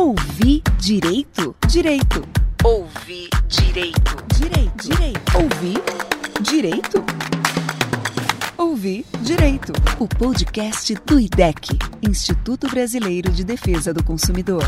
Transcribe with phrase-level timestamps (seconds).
[0.00, 1.54] Ouvir direito?
[1.68, 2.26] Direito.
[2.64, 4.16] Ouvir direito.
[4.34, 4.88] Direito.
[4.88, 5.38] Direito.
[5.38, 5.82] Ouvir
[6.40, 7.04] direito?
[8.56, 9.74] Ouvir direito.
[9.98, 14.64] O podcast do IDEC, Instituto Brasileiro de Defesa do Consumidor.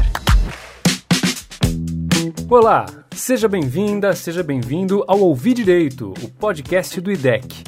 [2.51, 2.85] Olá,
[3.17, 7.65] seja bem-vinda, seja bem-vindo ao Ouvir Direito, o podcast do IDEC.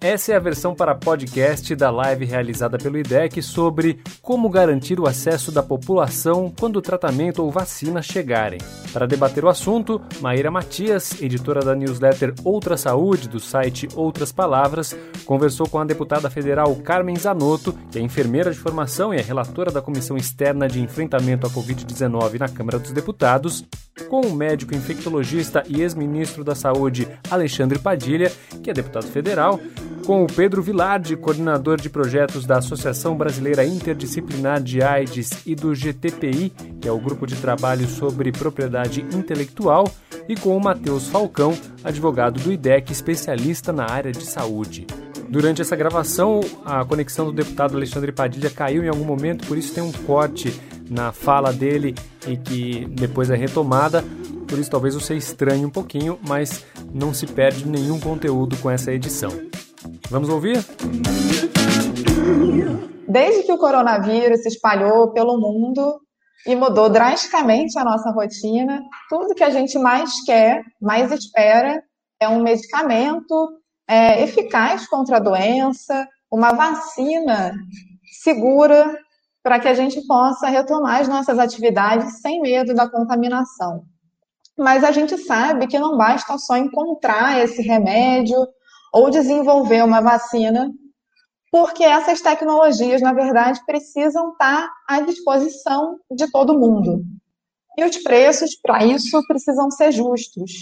[0.00, 5.08] Essa é a versão para podcast da live realizada pelo IDEC sobre como garantir o
[5.08, 8.60] acesso da população quando o tratamento ou vacina chegarem.
[8.92, 14.96] Para debater o assunto, Maíra Matias, editora da newsletter Outra Saúde do site Outras Palavras,
[15.26, 19.72] conversou com a deputada federal Carmen Zanotto, que é enfermeira de formação e é relatora
[19.72, 23.64] da Comissão Externa de Enfrentamento à Covid-19 na Câmara dos Deputados,
[24.08, 28.30] com o médico infectologista e ex-ministro da Saúde Alexandre Padilha,
[28.62, 29.58] que é deputado federal,
[30.06, 35.74] com o Pedro Vilardi, coordenador de projetos da Associação Brasileira Interdisciplinar de AIDS e do
[35.74, 39.90] GTPI, que é o grupo de trabalho sobre propriedade intelectual,
[40.28, 44.86] e com o Matheus Falcão, advogado do IDEC, especialista na área de saúde.
[45.28, 49.74] Durante essa gravação, a conexão do deputado Alexandre Padilha caiu em algum momento, por isso
[49.74, 50.58] tem um corte
[50.88, 51.94] na fala dele
[52.26, 54.02] e que depois é retomada.
[54.46, 58.90] Por isso talvez você estranhe um pouquinho, mas não se perde nenhum conteúdo com essa
[58.90, 59.30] edição.
[60.10, 60.64] Vamos ouvir?
[63.08, 66.00] Desde que o coronavírus se espalhou pelo mundo
[66.46, 71.82] e mudou drasticamente a nossa rotina, tudo que a gente mais quer, mais espera,
[72.20, 77.54] é um medicamento é, eficaz contra a doença, uma vacina
[78.22, 78.96] segura
[79.42, 83.84] para que a gente possa retomar as nossas atividades sem medo da contaminação.
[84.58, 88.36] Mas a gente sabe que não basta só encontrar esse remédio
[88.92, 90.70] ou desenvolver uma vacina,
[91.50, 97.02] porque essas tecnologias, na verdade, precisam estar à disposição de todo mundo.
[97.76, 100.52] E os preços para isso precisam ser justos.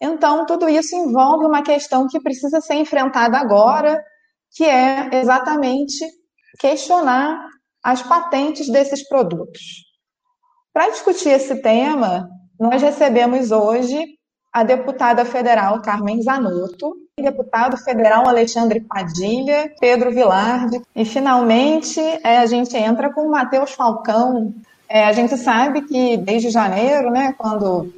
[0.00, 4.02] Então, tudo isso envolve uma questão que precisa ser enfrentada agora,
[4.52, 6.04] que é exatamente
[6.58, 7.46] questionar
[7.82, 9.84] as patentes desses produtos.
[10.72, 14.04] Para discutir esse tema, nós recebemos hoje
[14.52, 22.44] a deputada federal Carmen Zanotto, deputado federal Alexandre Padilha, Pedro Vilardi, e finalmente é, a
[22.44, 24.52] gente entra com o Matheus Falcão.
[24.86, 27.90] É, a gente sabe que desde janeiro, né, quando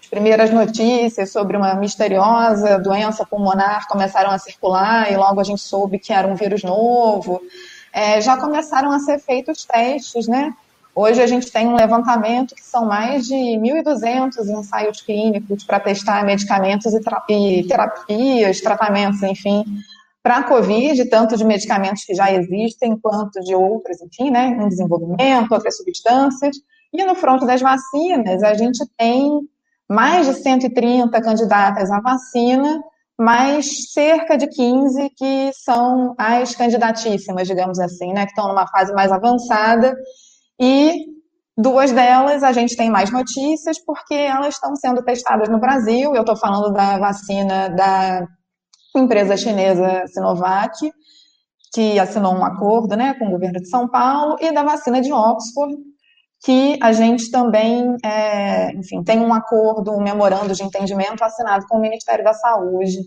[0.00, 5.60] as primeiras notícias sobre uma misteriosa doença pulmonar começaram a circular e logo a gente
[5.60, 7.40] soube que era um vírus novo,
[7.92, 10.52] é, já começaram a ser feitos testes, né?
[11.00, 16.24] Hoje a gente tem um levantamento que são mais de 1.200 ensaios clínicos para testar
[16.24, 19.62] medicamentos e, e terapias, tratamentos, enfim,
[20.20, 24.68] para a Covid, tanto de medicamentos que já existem, quanto de outros, enfim, né, em
[24.68, 26.56] desenvolvimento, outras substâncias.
[26.92, 29.30] E no fronte das vacinas, a gente tem
[29.88, 32.82] mais de 130 candidatas à vacina,
[33.16, 38.92] mais cerca de 15 que são as candidatíssimas, digamos assim, né, que estão numa fase
[38.92, 39.96] mais avançada
[40.60, 41.06] e
[41.56, 46.14] duas delas a gente tem mais notícias porque elas estão sendo testadas no Brasil.
[46.14, 48.26] Eu estou falando da vacina da
[48.96, 50.90] empresa chinesa Sinovac,
[51.72, 55.12] que assinou um acordo né, com o governo de São Paulo, e da vacina de
[55.12, 55.74] Oxford,
[56.42, 61.78] que a gente também, é, enfim, tem um acordo, um memorando de entendimento assinado com
[61.78, 62.98] o Ministério da Saúde.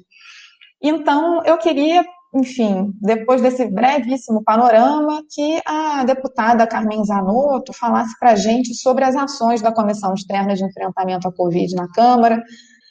[0.82, 8.32] Então, eu queria enfim, depois desse brevíssimo panorama, que a deputada Carmen Zanotto falasse para
[8.32, 12.42] a gente sobre as ações da Comissão Externa de Enfrentamento à Covid na Câmara.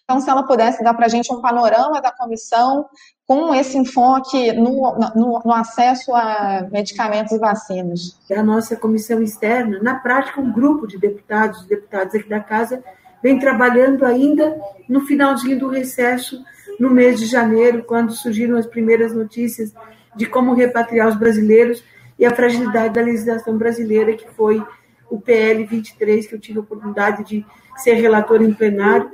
[0.05, 2.85] Então, se ela pudesse dar para a gente um panorama da comissão
[3.27, 8.19] com esse enfoque no, no, no, acesso a medicamentos e vacinas.
[8.37, 12.83] A nossa comissão externa, na prática, um grupo de deputados e deputadas aqui da casa
[13.23, 16.43] vem trabalhando ainda no finalzinho do recesso
[16.81, 19.75] no mês de janeiro, quando surgiram as primeiras notícias
[20.17, 21.85] de como repatriar os brasileiros
[22.19, 24.65] e a fragilidade da legislação brasileira, que foi
[25.11, 27.47] o PL 23, que eu tive a oportunidade de
[27.77, 29.11] ser relator em plenário.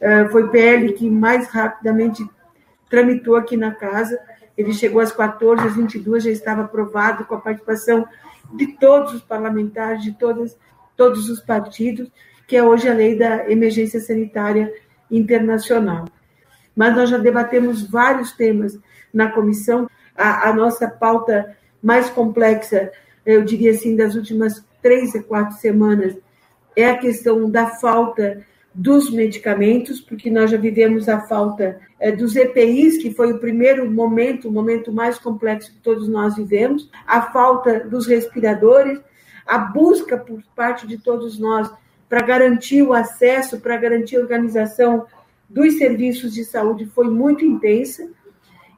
[0.00, 2.24] Eh, foi o PL que mais rapidamente
[2.88, 4.16] tramitou aqui na casa.
[4.56, 8.06] Ele chegou às 14, às 22, já estava aprovado com a participação
[8.54, 10.56] de todos os parlamentares, de todas,
[10.96, 12.08] todos os partidos,
[12.46, 14.72] que é hoje a lei da emergência sanitária
[15.10, 16.04] internacional
[16.80, 18.78] mas nós já debatemos vários temas
[19.12, 19.86] na comissão.
[20.16, 22.90] A, a nossa pauta mais complexa,
[23.26, 26.16] eu diria assim, das últimas três a quatro semanas,
[26.74, 28.40] é a questão da falta
[28.72, 33.90] dos medicamentos, porque nós já vivemos a falta é, dos EPIs, que foi o primeiro
[33.90, 38.98] momento, o momento mais complexo que todos nós vivemos, a falta dos respiradores,
[39.46, 41.70] a busca por parte de todos nós
[42.08, 45.06] para garantir o acesso, para garantir a organização
[45.50, 48.08] dos serviços de saúde foi muito intensa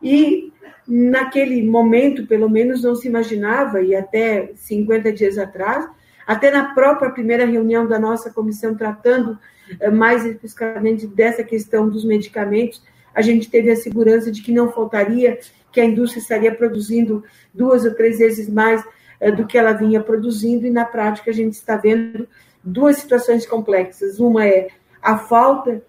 [0.03, 0.51] e
[0.89, 5.89] naquele momento, pelo menos, não se imaginava, e até 50 dias atrás,
[6.27, 9.39] até na própria primeira reunião da nossa comissão, tratando
[9.79, 12.83] eh, mais especificamente dessa questão dos medicamentos,
[13.15, 15.39] a gente teve a segurança de que não faltaria,
[15.71, 17.23] que a indústria estaria produzindo
[17.53, 18.83] duas ou três vezes mais
[19.21, 22.27] eh, do que ela vinha produzindo, e na prática a gente está vendo
[22.65, 24.19] duas situações complexas.
[24.19, 24.69] Uma é
[25.01, 25.83] a falta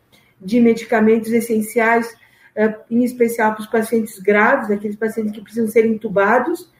[0.43, 2.15] de medicamentos essenciais,
[2.55, 6.71] eh, em especial para os pacientes graves, aqueles pacientes que precisam ser entubados,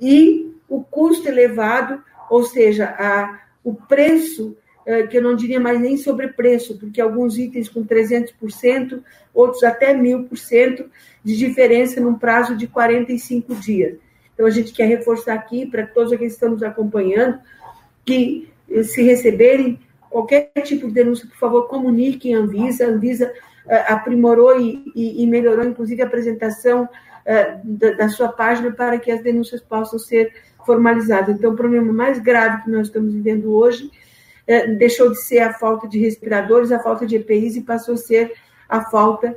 [0.00, 4.56] e o custo elevado, ou seja, a, o preço,
[4.86, 9.02] eh, que eu não diria mais nem sobrepreço, porque alguns itens com 300%,
[9.34, 10.86] outros até 1.000%
[11.22, 13.96] de diferença num prazo de 45 dias.
[14.32, 17.40] Então, a gente quer reforçar aqui, para todos aqueles que estão nos acompanhando,
[18.04, 19.78] que eh, se receberem
[20.10, 22.84] qualquer tipo de denúncia, por favor, comuniquem a Anvisa.
[22.84, 23.26] A Anvisa
[23.66, 28.98] uh, aprimorou e, e, e, melhorou, inclusive, a apresentação uh, da, da, sua página para
[28.98, 30.32] que as denúncias possam ser
[30.64, 31.36] formalizadas.
[31.36, 35.52] Então, o problema mais grave que nós estamos vivendo hoje uh, deixou de ser a
[35.52, 38.32] falta de respiradores, a falta de EPIs e passou a ser
[38.68, 39.36] a falta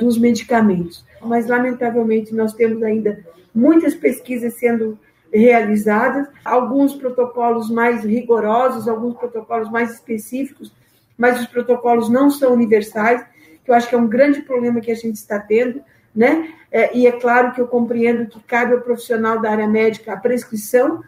[0.00, 1.04] dos medicamentos.
[1.22, 3.24] Mas, lamentavelmente, nós temos ainda
[3.54, 4.98] muitas pesquisas sendo
[5.32, 10.72] realizadas, alguns protocolos mais rigorosos, alguns protocolos mais específicos,
[11.16, 13.24] mas os protocolos não são universais,
[13.64, 15.82] que eu acho que é um grande problema que a gente está tendo,
[16.14, 16.54] né?
[16.72, 20.16] É, e é claro que eu compreendo que cabe ao profissional da área médica a
[20.16, 21.02] prescrição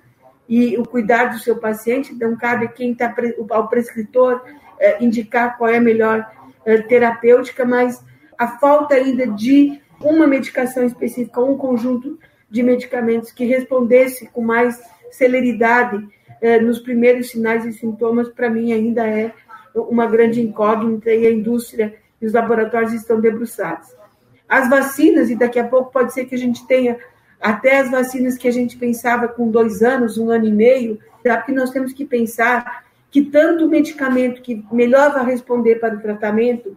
[0.49, 3.15] e o cuidado do seu paciente, então cabe quem está
[3.51, 4.43] ao prescritor
[4.79, 6.29] é, indicar qual é a melhor
[6.65, 8.05] é, terapêutica, mas
[8.37, 12.19] a falta ainda de uma medicação específica, um conjunto
[12.53, 14.79] de medicamentos que respondesse com mais
[15.11, 16.07] celeridade
[16.43, 19.33] eh, nos primeiros sinais e sintomas, para mim ainda é
[19.75, 23.89] uma grande incógnita e a indústria e os laboratórios estão debruçados.
[24.47, 26.99] As vacinas, e daqui a pouco pode ser que a gente tenha
[27.41, 31.53] até as vacinas que a gente pensava com dois anos, um ano e meio, porque
[31.53, 36.77] nós temos que pensar que tanto o medicamento que melhor vai responder para o tratamento,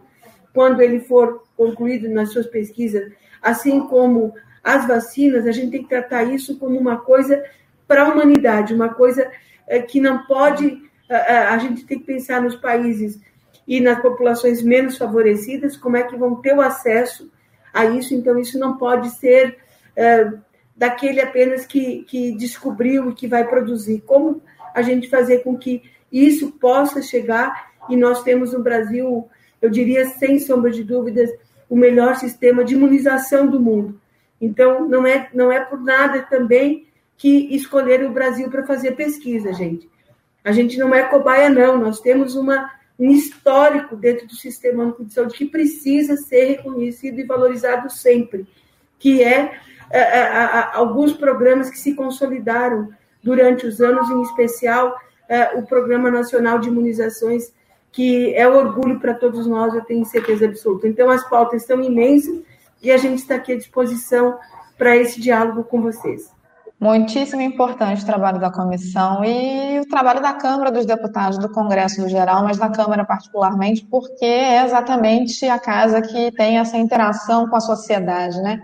[0.54, 3.12] quando ele for concluído nas suas pesquisas,
[3.42, 4.32] assim como
[4.66, 7.40] as vacinas, a gente tem que tratar isso como uma coisa
[7.86, 9.30] para a humanidade, uma coisa
[9.68, 10.66] eh, que não pode.
[11.08, 13.20] Eh, eh, a gente tem que pensar nos países
[13.64, 17.30] e nas populações menos favorecidas, como é que vão ter o acesso
[17.72, 18.12] a isso.
[18.12, 19.56] Então, isso não pode ser
[19.94, 20.32] é,
[20.76, 24.02] daquele apenas que, que descobriu e que vai produzir.
[24.04, 24.42] Como
[24.74, 29.28] a gente fazer com que isso possa chegar e nós temos no Brasil,
[29.62, 31.30] eu diria, sem sombra de dúvidas,
[31.68, 34.00] o melhor sistema de imunização do mundo.
[34.40, 36.86] Então, não é, não é por nada também
[37.16, 39.88] que escolheram o Brasil para fazer pesquisa, gente.
[40.44, 41.78] A gente não é cobaia, não.
[41.78, 47.18] Nós temos uma, um histórico dentro do Sistema Único de Saúde que precisa ser reconhecido
[47.18, 48.46] e valorizado sempre,
[48.98, 49.58] que é,
[49.90, 52.90] é, é, alguns programas que se consolidaram
[53.22, 54.96] durante os anos, em especial
[55.28, 57.52] é, o Programa Nacional de Imunizações,
[57.90, 60.86] que é orgulho para todos nós, eu tenho certeza absoluta.
[60.86, 62.40] Então, as pautas estão imensas,
[62.86, 64.38] e a gente está aqui à disposição
[64.78, 66.30] para esse diálogo com vocês.
[66.78, 72.00] Muitíssimo importante o trabalho da comissão e o trabalho da Câmara dos Deputados, do Congresso
[72.02, 77.48] no geral, mas da Câmara particularmente, porque é exatamente a casa que tem essa interação
[77.48, 78.60] com a sociedade, né?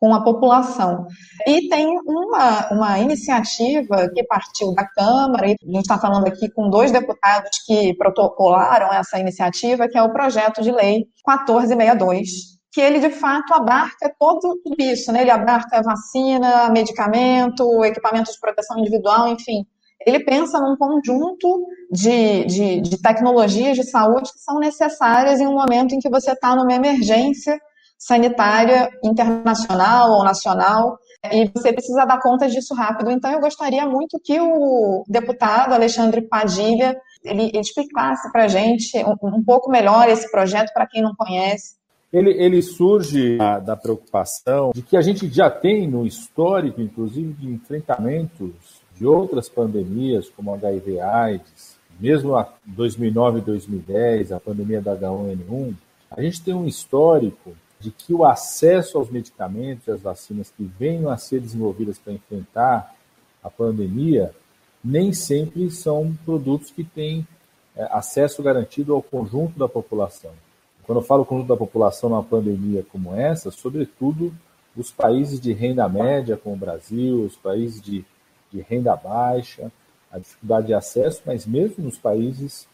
[0.00, 1.06] com a população.
[1.46, 6.48] E tem uma, uma iniciativa que partiu da Câmara, e a gente está falando aqui
[6.50, 12.80] com dois deputados que protocolaram essa iniciativa, que é o projeto de lei 1462, que
[12.80, 15.22] ele de fato abarca todo isso, né?
[15.22, 19.64] Ele abarca vacina, medicamento, equipamento de proteção individual, enfim.
[20.06, 25.54] Ele pensa num conjunto de, de, de tecnologias de saúde que são necessárias em um
[25.54, 27.58] momento em que você está numa emergência
[27.98, 30.98] sanitária internacional ou nacional
[31.32, 33.10] e você precisa dar conta disso rápido.
[33.10, 38.96] Então, eu gostaria muito que o deputado Alexandre Padilha ele, ele explicasse para a gente
[39.04, 41.77] um, um pouco melhor esse projeto para quem não conhece
[42.12, 47.32] ele, ele surge da, da, preocupação de que a gente já tem no histórico, inclusive,
[47.34, 48.50] de enfrentamentos
[48.96, 55.74] de outras pandemias, como HIV AIDS, mesmo a 2009 e 2010, a pandemia da H1N1,
[56.10, 60.64] a gente tem um histórico de que o acesso aos medicamentos e às vacinas que
[60.78, 62.94] venham a ser desenvolvidas para enfrentar
[63.42, 64.32] a pandemia
[64.82, 67.26] nem sempre são produtos que têm
[67.76, 70.32] é, acesso garantido ao conjunto da população.
[70.88, 74.32] Quando eu falo conjunto da população numa pandemia como essa, sobretudo
[74.74, 78.06] os países de renda média, como o Brasil, os países de,
[78.50, 79.70] de renda baixa,
[80.10, 82.66] a dificuldade de acesso, mas mesmo nos países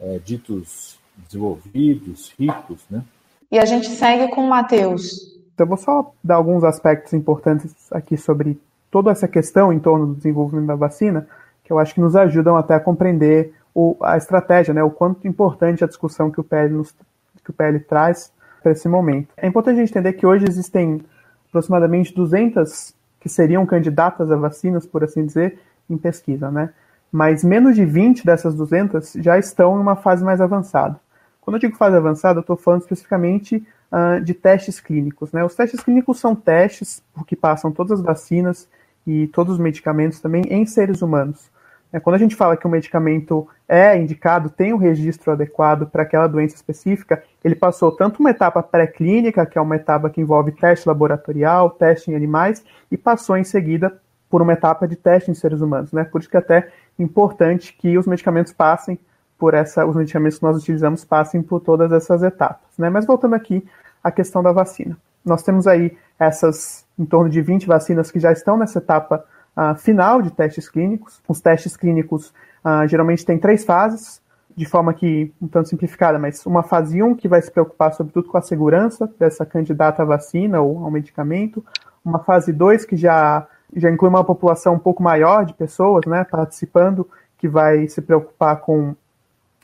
[0.00, 3.02] é, ditos desenvolvidos, ricos, né?
[3.50, 5.36] E a gente segue com o Matheus.
[5.52, 8.60] Então, eu vou só dar alguns aspectos importantes aqui sobre
[8.92, 11.26] toda essa questão em torno do desenvolvimento da vacina,
[11.64, 15.26] que eu acho que nos ajudam até a compreender o, a estratégia, né, o quanto
[15.26, 16.94] importante a discussão que o PL, nos,
[17.42, 19.28] que o PL traz para esse momento.
[19.36, 21.00] É importante a gente entender que hoje existem
[21.48, 26.70] aproximadamente 200 que seriam candidatas a vacinas, por assim dizer, em pesquisa, né?
[27.10, 31.00] Mas menos de 20 dessas 200 já estão em uma fase mais avançada.
[31.40, 35.32] Quando eu digo fase avançada, eu estou falando especificamente uh, de testes clínicos.
[35.32, 35.44] Né?
[35.44, 38.68] Os testes clínicos são testes que passam todas as vacinas
[39.06, 41.48] e todos os medicamentos também em seres humanos.
[41.96, 46.02] É, quando a gente fala que um medicamento é indicado, tem um registro adequado para
[46.02, 50.52] aquela doença específica, ele passou tanto uma etapa pré-clínica, que é uma etapa que envolve
[50.52, 52.62] teste laboratorial, teste em animais,
[52.92, 53.98] e passou em seguida
[54.28, 55.90] por uma etapa de teste em seres humanos.
[55.90, 56.04] Né?
[56.04, 58.98] Por isso que é até importante que os medicamentos passem
[59.38, 62.76] por essa, os medicamentos que nós utilizamos passem por todas essas etapas.
[62.76, 62.90] Né?
[62.90, 63.66] Mas voltando aqui
[64.04, 64.98] à questão da vacina.
[65.24, 69.24] Nós temos aí essas em torno de 20 vacinas que já estão nessa etapa
[69.56, 71.20] uh, final de testes clínicos.
[71.26, 72.32] Os testes clínicos
[72.64, 74.20] uh, geralmente têm três fases,
[74.56, 78.28] de forma que, um tanto simplificada, mas uma fase 1 que vai se preocupar sobretudo
[78.28, 81.62] com a segurança dessa candidata à vacina ou ao medicamento,
[82.02, 86.24] uma fase 2 que já, já inclui uma população um pouco maior de pessoas né,
[86.24, 88.94] participando, que vai se preocupar com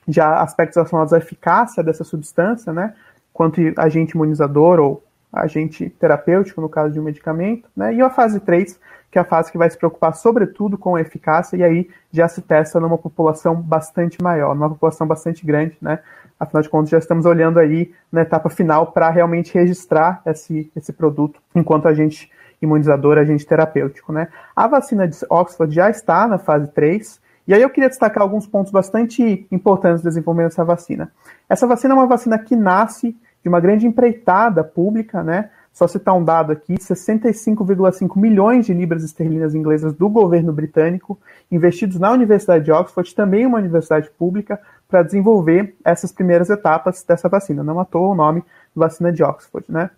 [0.06, 2.94] já aspectos relacionados à eficácia dessa substância, né,
[3.32, 8.40] quanto agente imunizador ou agente terapêutico, no caso de um medicamento, né, e a fase
[8.40, 8.78] 3,
[9.12, 12.26] que é a fase que vai se preocupar sobretudo com a eficácia, e aí já
[12.26, 15.98] se testa numa população bastante maior, numa população bastante grande, né,
[16.40, 20.94] afinal de contas já estamos olhando aí na etapa final para realmente registrar esse, esse
[20.94, 24.28] produto enquanto agente imunizador, agente terapêutico, né.
[24.56, 28.46] A vacina de Oxford já está na fase 3, e aí eu queria destacar alguns
[28.46, 31.12] pontos bastante importantes do desenvolvimento dessa vacina.
[31.50, 35.50] Essa vacina é uma vacina que nasce de uma grande empreitada pública, né?
[35.72, 41.18] Só citar um dado aqui: 65,5 milhões de libras esterlinas inglesas do governo britânico
[41.50, 47.28] investidos na Universidade de Oxford, também uma universidade pública, para desenvolver essas primeiras etapas dessa
[47.28, 47.64] vacina.
[47.64, 49.90] Não à toa o nome vacina de Oxford, né?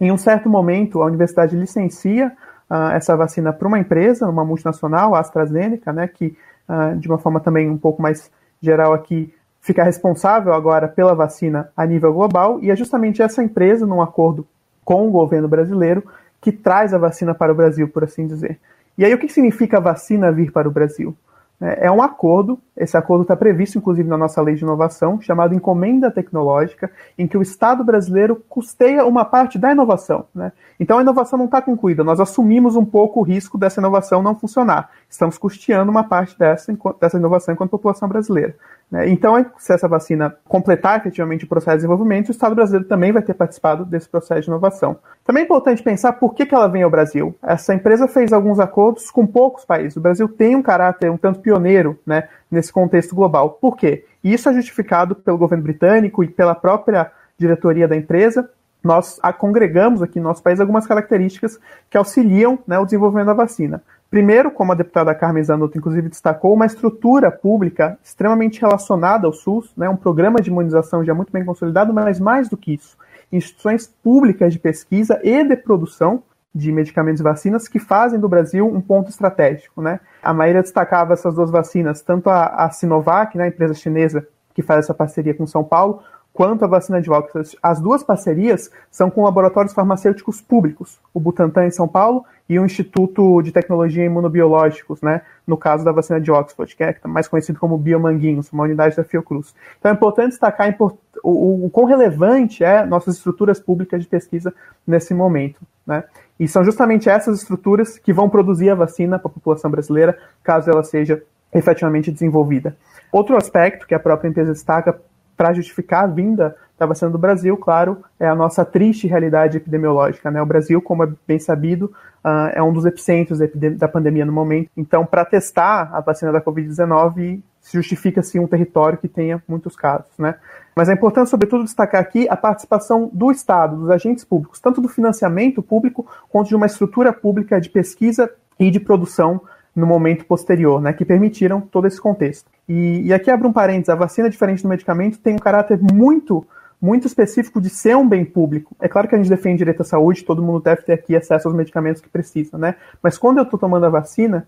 [0.00, 2.32] Em um certo momento, a universidade licencia
[2.70, 6.36] uh, essa vacina para uma empresa, uma multinacional, a AstraZeneca, né, que
[6.68, 11.70] uh, de uma forma também um pouco mais geral aqui, fica responsável agora pela vacina
[11.76, 14.46] a nível global, e é justamente essa empresa, num acordo
[14.88, 16.02] com o governo brasileiro,
[16.40, 18.58] que traz a vacina para o Brasil, por assim dizer.
[18.96, 21.14] E aí, o que significa a vacina vir para o Brasil?
[21.60, 25.54] É, é um acordo, esse acordo está previsto inclusive na nossa lei de inovação, chamado
[25.54, 30.24] Encomenda Tecnológica, em que o Estado brasileiro custeia uma parte da inovação.
[30.34, 30.52] Né?
[30.80, 34.38] Então a inovação não está concluída, nós assumimos um pouco o risco dessa inovação não
[34.38, 34.90] funcionar.
[35.10, 38.54] Estamos custeando uma parte dessa, dessa inovação enquanto população brasileira.
[38.90, 39.08] Né?
[39.10, 43.22] Então, se essa vacina completar efetivamente o processo de desenvolvimento, o Estado brasileiro também vai
[43.22, 44.98] ter participado desse processo de inovação.
[45.24, 47.34] Também é importante pensar por que, que ela vem ao Brasil.
[47.42, 49.96] Essa empresa fez alguns acordos com poucos países.
[49.96, 53.58] O Brasil tem um caráter um tanto pioneiro né, nesse contexto global.
[53.60, 54.04] Por quê?
[54.24, 58.48] Isso é justificado pelo governo britânico e pela própria diretoria da empresa.
[58.82, 61.58] Nós congregamos aqui no nosso país algumas características
[61.90, 63.82] que auxiliam né, o desenvolvimento da vacina.
[64.10, 69.70] Primeiro, como a deputada Carmen Zanotto, inclusive, destacou, uma estrutura pública extremamente relacionada ao SUS,
[69.76, 72.96] né, um programa de imunização já muito bem consolidado, mas mais do que isso,
[73.30, 76.22] instituições públicas de pesquisa e de produção
[76.54, 79.82] de medicamentos e vacinas que fazem do Brasil um ponto estratégico.
[79.82, 80.00] Né?
[80.22, 84.62] A Maíra destacava essas duas vacinas, tanto a, a Sinovac, né, a empresa chinesa que
[84.62, 86.02] faz essa parceria com São Paulo,
[86.38, 87.58] quanto a vacina de Oxford.
[87.60, 92.64] As duas parcerias são com laboratórios farmacêuticos públicos, o Butantan em São Paulo e o
[92.64, 97.58] Instituto de Tecnologia Imunobiológicos, né, no caso da vacina de Oxford, que é mais conhecido
[97.58, 99.52] como Biomanguinhos, uma unidade da Fiocruz.
[99.80, 104.54] Então é importante destacar o, o, o quão relevante é nossas estruturas públicas de pesquisa
[104.86, 105.60] nesse momento.
[105.84, 106.04] Né?
[106.38, 110.70] E são justamente essas estruturas que vão produzir a vacina para a população brasileira, caso
[110.70, 111.20] ela seja
[111.52, 112.76] efetivamente desenvolvida.
[113.10, 115.00] Outro aspecto que a própria empresa destaca
[115.38, 120.30] para justificar a vinda da vacina do Brasil, claro, é a nossa triste realidade epidemiológica.
[120.32, 120.42] Né?
[120.42, 121.92] O Brasil, como é bem sabido,
[122.24, 123.38] uh, é um dos epicentros
[123.76, 124.68] da pandemia no momento.
[124.76, 130.10] Então, para testar a vacina da Covid-19, se justifica-se um território que tenha muitos casos.
[130.18, 130.34] Né?
[130.74, 134.88] Mas é importante, sobretudo, destacar aqui a participação do Estado, dos agentes públicos, tanto do
[134.88, 138.28] financiamento público quanto de uma estrutura pública de pesquisa
[138.58, 139.40] e de produção
[139.78, 142.50] no momento posterior, né, que permitiram todo esse contexto.
[142.68, 146.46] E, e aqui abro um parênteses, a vacina, diferente do medicamento, tem um caráter muito
[146.80, 148.76] muito específico de ser um bem público.
[148.80, 151.48] É claro que a gente defende direito à saúde, todo mundo deve ter aqui acesso
[151.48, 152.76] aos medicamentos que precisa, né?
[153.02, 154.46] Mas quando eu estou tomando a vacina,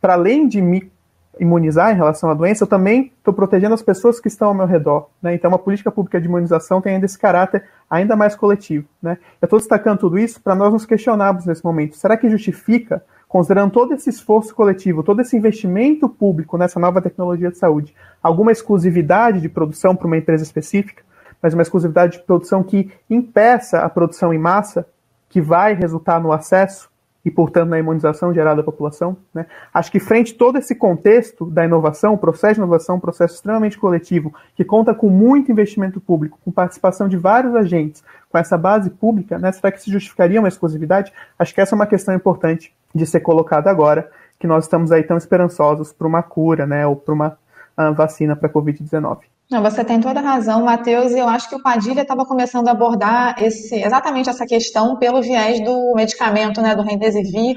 [0.00, 0.92] para além de me
[1.40, 4.66] imunizar em relação à doença, eu também estou protegendo as pessoas que estão ao meu
[4.66, 5.08] redor.
[5.20, 5.34] Né?
[5.34, 8.86] Então, uma política pública de imunização tem ainda esse caráter ainda mais coletivo.
[9.02, 9.16] Né?
[9.40, 11.96] Eu estou destacando tudo isso para nós nos questionarmos nesse momento.
[11.96, 17.50] Será que justifica, considerando todo esse esforço coletivo, todo esse investimento público nessa nova tecnologia
[17.50, 21.02] de saúde, alguma exclusividade de produção para uma empresa específica,
[21.40, 24.86] mas uma exclusividade de produção que impeça a produção em massa,
[25.30, 26.90] que vai resultar no acesso
[27.24, 29.16] e, portanto, na imunização gerada à população.
[29.32, 29.46] Né?
[29.72, 33.36] Acho que, frente a todo esse contexto da inovação, o processo de inovação, um processo
[33.36, 38.58] extremamente coletivo, que conta com muito investimento público, com participação de vários agentes, com essa
[38.58, 39.52] base pública, né?
[39.52, 41.10] será que se justificaria uma exclusividade?
[41.38, 45.02] Acho que essa é uma questão importante de ser colocada agora, que nós estamos aí
[45.02, 47.38] tão esperançosos para uma cura, né, ou para uma
[47.78, 49.18] uh, vacina para a Covid-19.
[49.50, 52.68] Não, você tem toda a razão, Matheus, e eu acho que o Padilha estava começando
[52.68, 57.56] a abordar esse, exatamente essa questão pelo viés do medicamento, né, do Remdesivir,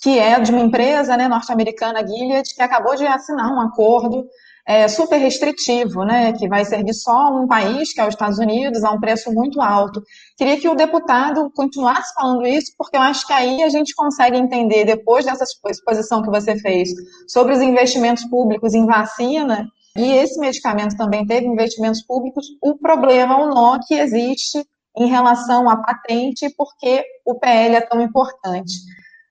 [0.00, 4.26] que é de uma empresa né, norte-americana, Gilead, que acabou de assinar um acordo
[4.66, 8.84] é, super restritivo, né, que vai servir só um país, que é os Estados Unidos,
[8.84, 10.02] a um preço muito alto.
[10.36, 14.36] Queria que o deputado continuasse falando isso, porque eu acho que aí a gente consegue
[14.36, 16.90] entender, depois dessa exposição que você fez,
[17.28, 22.46] sobre os investimentos públicos em vacina, e esse medicamento também teve investimentos públicos.
[22.62, 24.64] O problema, o nó que existe
[24.96, 28.72] em relação à patente, porque o PL é tão importante.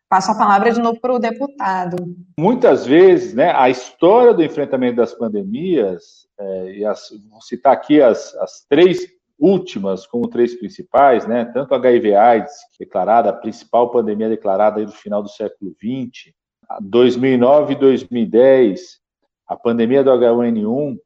[0.09, 1.97] Passo a palavra de novo para o deputado.
[2.39, 8.01] Muitas vezes, né, a história do enfrentamento das pandemias, é, e as, vou citar aqui
[8.01, 14.27] as, as três últimas como três principais, né, tanto a HIV/AIDS, declarada a principal pandemia
[14.27, 16.33] declarada no final do século XX,
[16.81, 18.99] 2009 e 2010,
[19.47, 20.97] a pandemia do H1N1,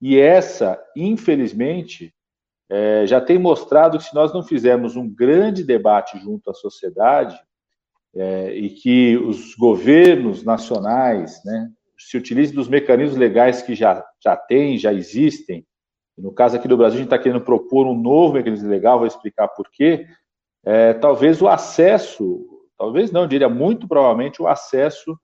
[0.00, 2.12] e essa, infelizmente,
[2.68, 7.38] é, já tem mostrado que se nós não fizermos um grande debate junto à sociedade,
[8.14, 14.36] é, e que os governos nacionais né, se utilizem dos mecanismos legais que já, já
[14.36, 15.66] têm, já existem,
[16.18, 19.06] no caso aqui do Brasil, a gente está querendo propor um novo mecanismo legal, vou
[19.06, 20.06] explicar por quê.
[20.64, 22.44] É, talvez o acesso,
[22.76, 25.16] talvez não, diria muito provavelmente o acesso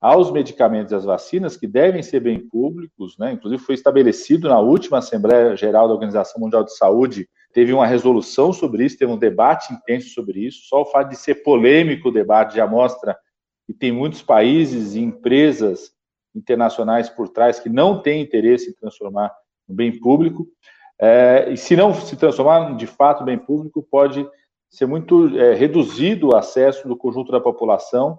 [0.00, 3.32] aos medicamentos e às vacinas, que devem ser bem públicos, né?
[3.32, 8.52] inclusive foi estabelecido na última Assembleia Geral da Organização Mundial de Saúde, teve uma resolução
[8.52, 12.12] sobre isso, teve um debate intenso sobre isso, só o fato de ser polêmico o
[12.12, 13.16] debate já mostra
[13.66, 15.92] que tem muitos países e empresas
[16.34, 19.32] internacionais por trás que não têm interesse em transformar
[19.68, 20.46] no bem público,
[21.00, 24.26] é, e se não se transformar de fato bem público, pode
[24.70, 28.18] ser muito é, reduzido o acesso do conjunto da população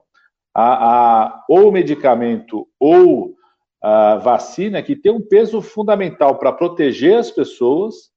[0.54, 3.34] a, a, ou medicamento ou
[3.82, 8.13] a vacina que tem um peso fundamental para proteger as pessoas.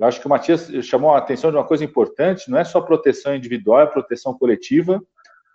[0.00, 2.80] Eu acho que o Matias chamou a atenção de uma coisa importante: não é só
[2.80, 5.00] proteção individual, é proteção coletiva.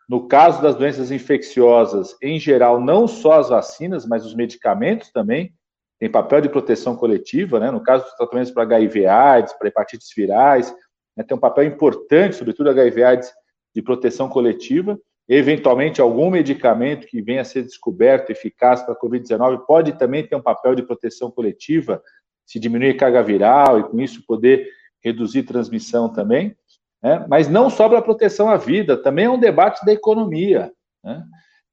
[0.08, 5.52] No caso das doenças infecciosas, em geral, não só as vacinas, mas os medicamentos também
[6.00, 7.60] têm papel de proteção coletiva.
[7.60, 7.72] Né?
[7.72, 10.72] No caso dos tratamentos para HIV/AIDS, para hepatites virais,
[11.18, 13.34] né, tem um papel importante, sobretudo HIV/AIDS,
[13.74, 15.00] de proteção coletiva.
[15.28, 20.36] Eventualmente, algum medicamento que venha a ser descoberto eficaz para a Covid-19 pode também ter
[20.36, 22.00] um papel de proteção coletiva,
[22.46, 24.68] se diminuir a carga viral e, com isso, poder
[25.04, 26.56] reduzir transmissão também.
[27.02, 27.26] Né?
[27.30, 30.72] Mas não só para a proteção à vida, também é um debate da economia.
[31.04, 31.24] Né?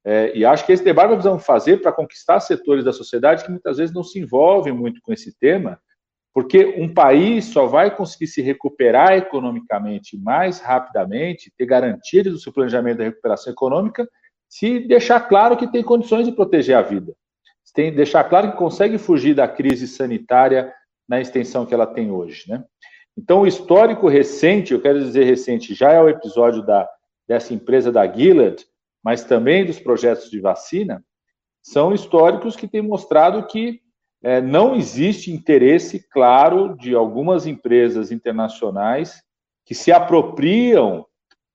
[0.04, 3.50] É, e acho que esse debate nós precisamos fazer para conquistar setores da sociedade que
[3.50, 5.78] muitas vezes não se envolvem muito com esse tema
[6.32, 12.52] porque um país só vai conseguir se recuperar economicamente mais rapidamente, ter garantia do seu
[12.52, 14.08] planejamento da recuperação econômica,
[14.48, 17.14] se deixar claro que tem condições de proteger a vida.
[17.74, 20.72] Tem, deixar claro que consegue fugir da crise sanitária
[21.08, 22.44] na extensão que ela tem hoje.
[22.48, 22.62] Né?
[23.16, 26.88] Então, o histórico recente, eu quero dizer recente, já é o episódio da,
[27.26, 28.64] dessa empresa da Gilead,
[29.02, 31.04] mas também dos projetos de vacina,
[31.62, 33.80] são históricos que têm mostrado que
[34.22, 39.22] é, não existe interesse claro de algumas empresas internacionais
[39.64, 41.04] que se apropriam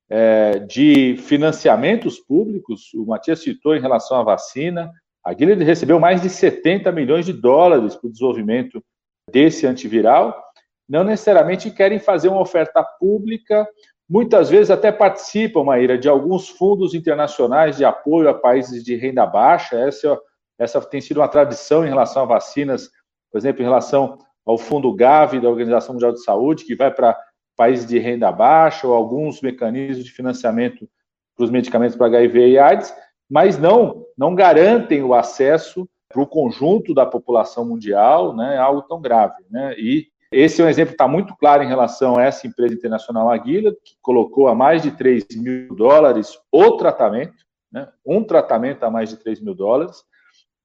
[0.10, 2.94] é, de financiamentos públicos.
[2.94, 4.92] O Matias citou em relação à vacina.
[5.28, 8.82] A Gilead recebeu mais de 70 milhões de dólares para o desenvolvimento
[9.30, 10.42] desse antiviral.
[10.88, 13.68] Não necessariamente querem fazer uma oferta pública,
[14.10, 19.26] muitas vezes até participam, Maíra, de alguns fundos internacionais de apoio a países de renda
[19.26, 19.76] baixa.
[19.78, 20.18] Essa
[20.58, 22.90] essa tem sido uma tradição em relação a vacinas,
[23.30, 27.20] por exemplo, em relação ao fundo Gavi da Organização Mundial de Saúde, que vai para
[27.58, 30.88] países de renda baixa ou alguns mecanismos de financiamento
[31.36, 32.96] para os medicamentos para HIV e AIDS,
[33.30, 38.82] mas não, não garantem o acesso para o conjunto da população mundial, né, é algo
[38.84, 39.44] tão grave.
[39.50, 39.76] Né?
[39.78, 43.30] E esse é um exemplo que está muito claro em relação a essa empresa internacional
[43.30, 47.36] Aguila, que colocou a mais de 3 mil dólares o tratamento,
[47.72, 50.04] né, um tratamento a mais de 3 mil dólares,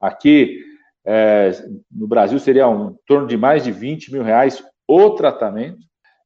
[0.03, 0.65] Aqui
[1.07, 1.53] é,
[1.89, 5.79] no Brasil seria um, em torno de mais de 20 mil reais o tratamento.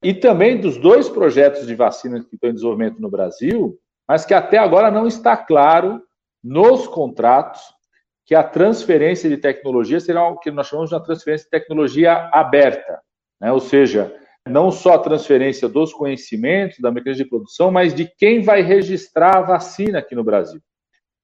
[0.03, 4.33] E também dos dois projetos de vacina que estão em desenvolvimento no Brasil, mas que
[4.33, 6.03] até agora não está claro
[6.47, 7.61] nos contratos
[8.25, 13.01] que a transferência de tecnologia será o que nós chamamos de transferência de tecnologia aberta,
[13.41, 13.51] né?
[13.51, 14.15] ou seja,
[14.49, 19.39] não só a transferência dos conhecimentos, da mecanismo de produção, mas de quem vai registrar
[19.39, 20.61] a vacina aqui no Brasil.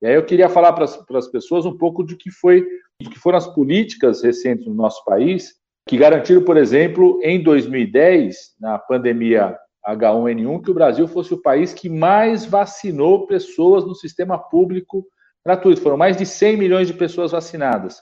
[0.00, 2.66] E aí eu queria falar para as pessoas um pouco de que foi,
[3.00, 5.52] do que foram as políticas recentes no nosso país
[5.88, 9.56] que garantiram, por exemplo, em 2010, na pandemia
[9.87, 15.05] H1N1, que o Brasil fosse o país que mais vacinou pessoas no sistema público
[15.45, 15.81] gratuito.
[15.81, 17.97] Foram mais de 100 milhões de pessoas vacinadas.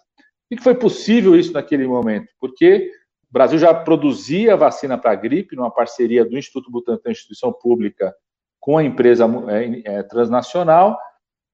[0.48, 2.28] Por que foi possível isso naquele momento?
[2.38, 2.90] Porque
[3.30, 8.14] o Brasil já produzia vacina para a gripe, numa parceria do Instituto Butantan, instituição pública,
[8.58, 10.98] com a empresa é, é, transnacional.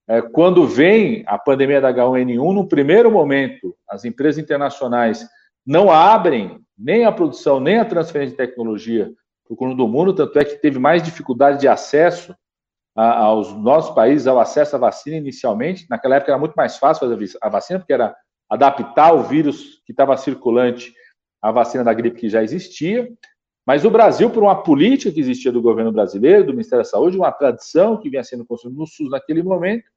[0.09, 5.27] É, quando vem a pandemia da H1N1, no primeiro momento, as empresas internacionais
[5.65, 9.12] não abrem nem a produção, nem a transferência de tecnologia
[9.48, 12.35] o conjunto do mundo, tanto é que teve mais dificuldade de acesso
[12.96, 15.87] a, aos nossos países ao acesso à vacina inicialmente.
[15.88, 18.16] Naquela época era muito mais fácil fazer a vacina, porque era
[18.48, 20.94] adaptar o vírus que estava circulante
[21.42, 23.09] à vacina da gripe que já existia.
[23.66, 27.16] Mas o Brasil, por uma política que existia do governo brasileiro, do Ministério da Saúde,
[27.16, 29.90] uma tradição que vinha sendo construída no SUS naquele momento,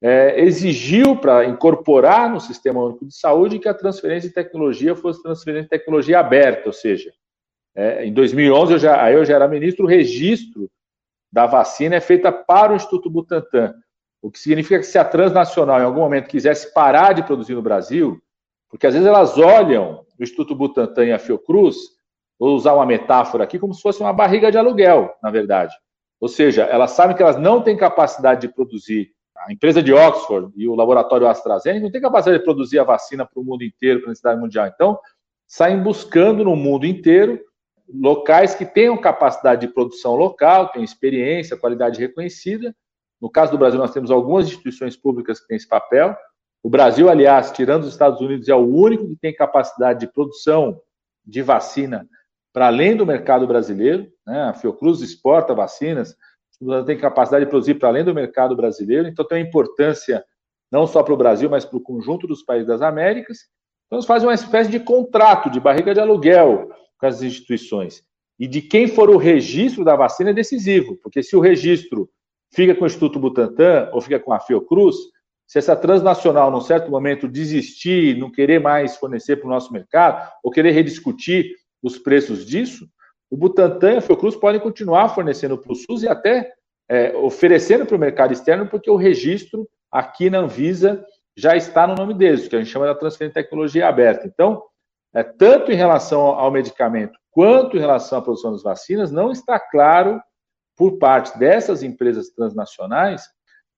[0.00, 5.22] é, exigiu para incorporar no Sistema Único de Saúde que a transferência de tecnologia fosse
[5.22, 7.12] transferência de tecnologia aberta, ou seja,
[7.78, 10.68] é, em 2011, eu já, aí eu já era ministro, o registro
[11.30, 13.72] da vacina é feita para o Instituto Butantan,
[14.20, 17.62] o que significa que se a transnacional em algum momento quisesse parar de produzir no
[17.62, 18.20] Brasil,
[18.68, 21.76] porque às vezes elas olham o Instituto Butantan e a Fiocruz,
[22.36, 25.72] vou usar uma metáfora aqui, como se fosse uma barriga de aluguel, na verdade.
[26.20, 30.52] Ou seja, elas sabem que elas não têm capacidade de produzir a empresa de Oxford
[30.56, 34.00] e o laboratório AstraZeneca não tem capacidade de produzir a vacina para o mundo inteiro,
[34.00, 34.66] para a necessidade mundial.
[34.66, 34.98] Então,
[35.46, 37.46] saem buscando no mundo inteiro
[37.92, 42.74] locais que tenham capacidade de produção local, tenham experiência, qualidade reconhecida.
[43.20, 46.16] No caso do Brasil, nós temos algumas instituições públicas que têm esse papel.
[46.62, 50.80] O Brasil, aliás, tirando os Estados Unidos, é o único que tem capacidade de produção
[51.24, 52.08] de vacina
[52.52, 54.06] para além do mercado brasileiro.
[54.26, 54.42] Né?
[54.42, 56.16] A Fiocruz exporta vacinas
[56.86, 60.24] tem capacidade de produzir para além do mercado brasileiro, então tem uma importância
[60.70, 63.38] não só para o Brasil, mas para o conjunto dos países das Américas.
[63.86, 66.68] Então, eles fazem uma espécie de contrato, de barriga de aluguel
[66.98, 68.02] com as instituições.
[68.38, 72.08] E de quem for o registro da vacina é decisivo, porque se o registro
[72.52, 74.96] fica com o Instituto Butantan ou fica com a Fiocruz,
[75.46, 80.30] se essa transnacional, num certo momento, desistir, não querer mais fornecer para o nosso mercado,
[80.42, 82.86] ou querer rediscutir os preços disso,
[83.30, 86.52] o Butantan e a Fiocruz podem continuar fornecendo para o SUS e até
[86.88, 91.04] é, oferecendo para o mercado externo, porque o registro aqui na Anvisa
[91.36, 94.26] já está no nome deles, que a gente chama de transferência de tecnologia aberta.
[94.26, 94.62] Então,
[95.14, 99.60] é, tanto em relação ao medicamento quanto em relação à produção das vacinas, não está
[99.60, 100.20] claro
[100.76, 103.22] por parte dessas empresas transnacionais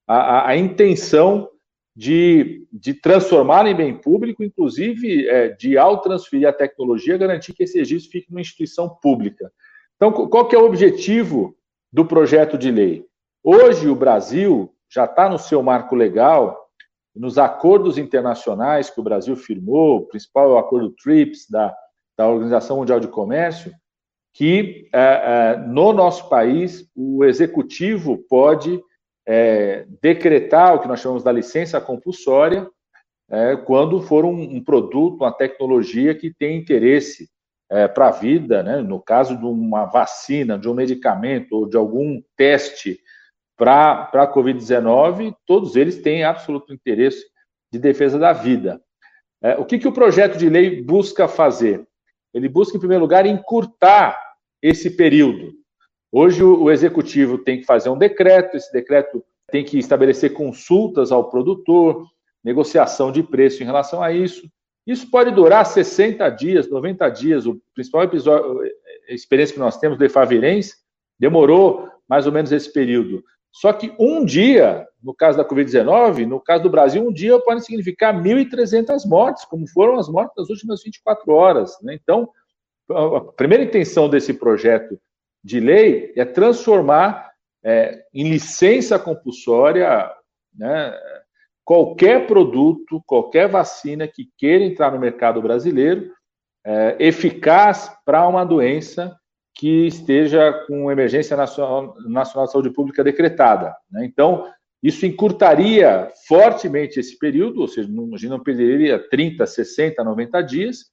[0.06, 1.48] a, a, a intenção
[1.94, 7.64] de, de transformar em bem público, inclusive é, de, ao transferir a tecnologia, garantir que
[7.64, 9.52] esse registro fique numa instituição pública.
[9.96, 11.54] Então, qual que é o objetivo
[11.92, 13.04] do projeto de lei?
[13.42, 16.59] Hoje, o Brasil já está no seu marco legal,
[17.14, 21.74] nos acordos internacionais que o Brasil firmou, o principal é o acordo TRIPS, da,
[22.16, 23.72] da Organização Mundial de Comércio,
[24.32, 28.80] que é, é, no nosso país o executivo pode
[29.26, 32.68] é, decretar o que nós chamamos da licença compulsória
[33.30, 37.28] é, quando for um, um, produto, uma tecnologia que tem interesse
[37.70, 38.78] é, para a vida, né?
[38.78, 42.98] no caso de uma vacina, de um medicamento ou de algum teste
[43.60, 47.22] para a Covid-19, todos eles têm absoluto interesse
[47.70, 48.80] de defesa da vida.
[49.42, 51.86] É, o que, que o projeto de lei busca fazer?
[52.32, 54.18] Ele busca, em primeiro lugar, encurtar
[54.62, 55.52] esse período.
[56.10, 61.28] Hoje o executivo tem que fazer um decreto, esse decreto tem que estabelecer consultas ao
[61.28, 62.06] produtor,
[62.42, 64.50] negociação de preço em relação a isso.
[64.86, 67.46] Isso pode durar 60 dias, 90 dias.
[67.46, 68.62] O principal episódio,
[69.06, 70.76] a experiência que nós temos do Efavirense
[71.18, 73.22] demorou mais ou menos esse período.
[73.52, 77.64] Só que um dia, no caso da Covid-19, no caso do Brasil, um dia pode
[77.64, 81.76] significar 1.300 mortes, como foram as mortes das últimas 24 horas.
[81.82, 81.98] Né?
[82.00, 82.28] Então,
[82.90, 84.98] a primeira intenção desse projeto
[85.42, 87.30] de lei é transformar
[87.64, 90.10] é, em licença compulsória
[90.56, 90.98] né,
[91.64, 96.10] qualquer produto, qualquer vacina que queira entrar no mercado brasileiro,
[96.64, 99.16] é, eficaz para uma doença
[99.60, 103.76] que esteja com emergência nacional, nacional de saúde pública decretada.
[103.90, 104.06] Né?
[104.06, 104.50] Então,
[104.82, 110.86] Isso encurtaria fortemente esse período, ou seja, a gente não perderia 30, 60, 90 dias,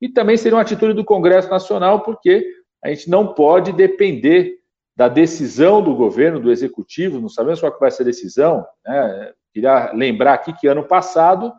[0.00, 2.46] e também seria uma atitude do Congresso Nacional, porque
[2.82, 4.54] a gente não pode depender
[4.96, 8.64] da decisão do governo, do executivo, não sabemos qual vai ser a decisão.
[8.86, 9.32] Né?
[9.52, 11.52] Queria lembrar aqui que ano passado,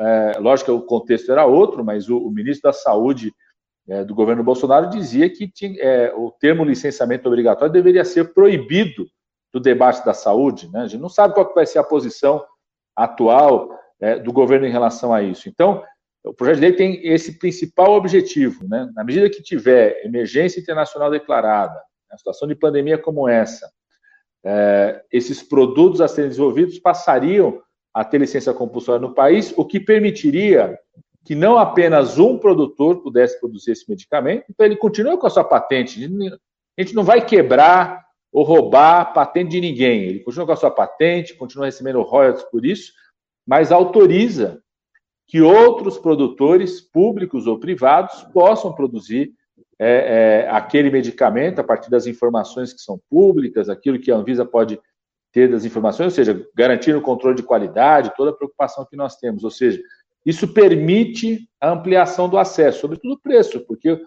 [0.00, 3.32] é, lógico que o contexto era outro, mas o, o ministro da Saúde
[3.88, 9.06] é, do governo Bolsonaro dizia que tinha, é, o termo licenciamento obrigatório deveria ser proibido
[9.52, 10.70] do debate da saúde.
[10.70, 10.80] Né?
[10.80, 12.44] A gente não sabe qual vai ser a posição
[12.94, 13.70] atual
[14.00, 15.48] é, do governo em relação a isso.
[15.48, 15.82] Então,
[16.24, 18.66] o projeto de lei tem esse principal objetivo.
[18.68, 18.90] Né?
[18.94, 23.70] Na medida que tiver emergência internacional declarada, uma situação de pandemia como essa,
[24.44, 27.60] é, esses produtos a serem desenvolvidos passariam
[27.94, 30.78] a ter licença compulsória no país, o que permitiria
[31.28, 35.44] que não apenas um produtor pudesse produzir esse medicamento, então ele continua com a sua
[35.44, 36.02] patente.
[36.02, 40.04] A gente não vai quebrar ou roubar a patente de ninguém.
[40.04, 42.94] Ele continua com a sua patente, continua recebendo royalties por isso,
[43.46, 44.62] mas autoriza
[45.26, 49.30] que outros produtores, públicos ou privados, possam produzir
[49.78, 54.46] é, é, aquele medicamento a partir das informações que são públicas, aquilo que a Anvisa
[54.46, 54.80] pode
[55.30, 59.16] ter das informações, ou seja, garantir o controle de qualidade, toda a preocupação que nós
[59.16, 59.44] temos.
[59.44, 59.78] Ou seja,
[60.28, 63.98] isso permite a ampliação do acesso, sobretudo o preço, porque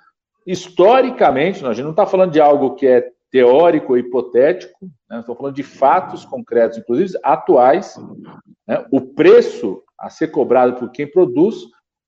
[0.45, 4.77] historicamente, a gente não está falando de algo que é teórico ou hipotético,
[5.09, 5.19] né?
[5.19, 7.97] estamos falando de fatos concretos, inclusive atuais.
[8.67, 8.85] Né?
[8.91, 11.55] O preço a ser cobrado por quem produz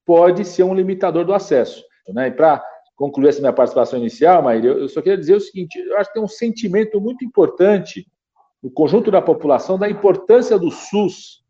[0.05, 1.83] pode ser um limitador do acesso.
[2.09, 2.27] Né?
[2.27, 2.63] E para
[2.95, 6.13] concluir essa minha participação inicial, Maíra, eu só queria dizer o seguinte: eu acho que
[6.13, 8.05] tem um sentimento muito importante
[8.61, 11.43] no conjunto da população da importância do SUS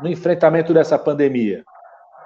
[0.00, 1.64] no enfrentamento dessa pandemia.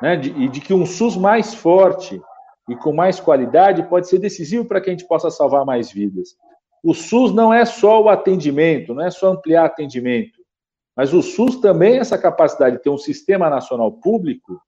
[0.00, 0.16] Né?
[0.16, 2.20] De, e de que um SUS mais forte
[2.68, 6.36] e com mais qualidade pode ser decisivo para que a gente possa salvar mais vidas.
[6.82, 10.40] O SUS não é só o atendimento, não é só ampliar atendimento,
[10.96, 14.60] mas o SUS também é essa capacidade de ter um sistema nacional público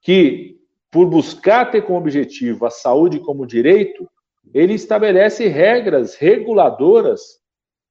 [0.00, 0.56] que,
[0.90, 4.08] por buscar ter como objetivo a saúde como direito,
[4.54, 7.20] ele estabelece regras reguladoras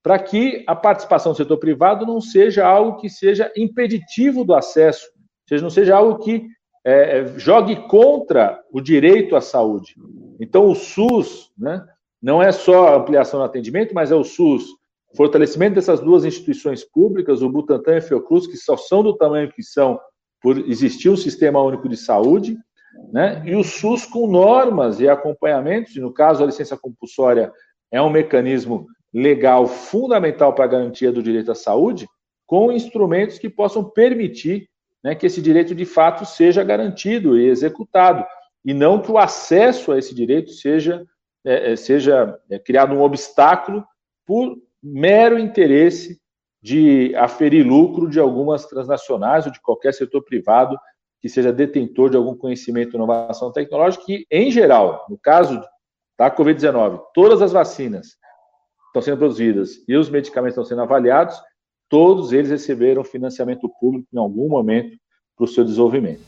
[0.02, 5.08] para que a participação do setor privado não seja algo que seja impeditivo do acesso,
[5.50, 6.48] seja, não seja algo que
[6.86, 9.96] é, jogue contra o direito à saúde.
[10.40, 11.84] Então, o SUS, né,
[12.22, 14.66] não é só ampliação do atendimento, mas é o SUS,
[15.16, 19.52] fortalecimento dessas duas instituições públicas, o Butantan e a Fiocruz, que só são do tamanho
[19.52, 20.00] que são
[20.42, 22.56] por existir um sistema único de saúde,
[23.12, 23.42] né?
[23.46, 27.52] e o SUS com normas e acompanhamentos, e no caso a licença compulsória
[27.92, 32.08] é um mecanismo legal fundamental para a garantia do direito à saúde,
[32.46, 34.68] com instrumentos que possam permitir
[35.06, 38.26] né, que esse direito de fato seja garantido e executado,
[38.66, 41.06] e não que o acesso a esse direito seja
[41.46, 43.86] é, é, seja é, criado um obstáculo
[44.26, 46.20] por mero interesse
[46.60, 50.76] de aferir lucro de algumas transnacionais ou de qualquer setor privado
[51.22, 55.62] que seja detentor de algum conhecimento e inovação tecnológica, que, em geral, no caso
[56.18, 58.18] da Covid-19, todas as vacinas
[58.88, 61.40] estão sendo produzidas e os medicamentos estão sendo avaliados,
[61.90, 64.98] todos eles receberam financiamento público em algum momento
[65.36, 66.22] para o seu desenvolvimento.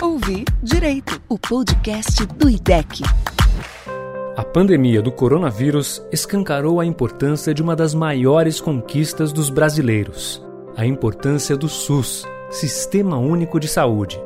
[0.00, 3.02] Ouvir Direito, o podcast do IDEC.
[4.36, 10.42] A pandemia do coronavírus escancarou a importância de uma das maiores conquistas dos brasileiros:
[10.76, 14.18] a importância do SUS, Sistema Único de Saúde.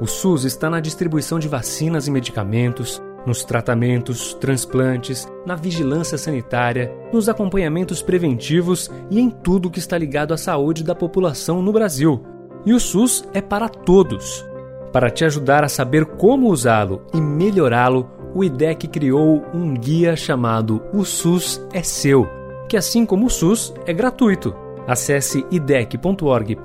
[0.00, 6.92] O SUS está na distribuição de vacinas e medicamentos, nos tratamentos, transplantes, na vigilância sanitária,
[7.12, 12.22] nos acompanhamentos preventivos e em tudo que está ligado à saúde da população no Brasil.
[12.64, 14.44] E o SUS é para todos.
[14.92, 20.82] Para te ajudar a saber como usá-lo e melhorá-lo, o IDEC criou um guia chamado
[20.92, 22.26] O SUS é Seu,
[22.68, 24.54] que assim como o SUS é gratuito.
[24.86, 26.60] Acesse idec.org.br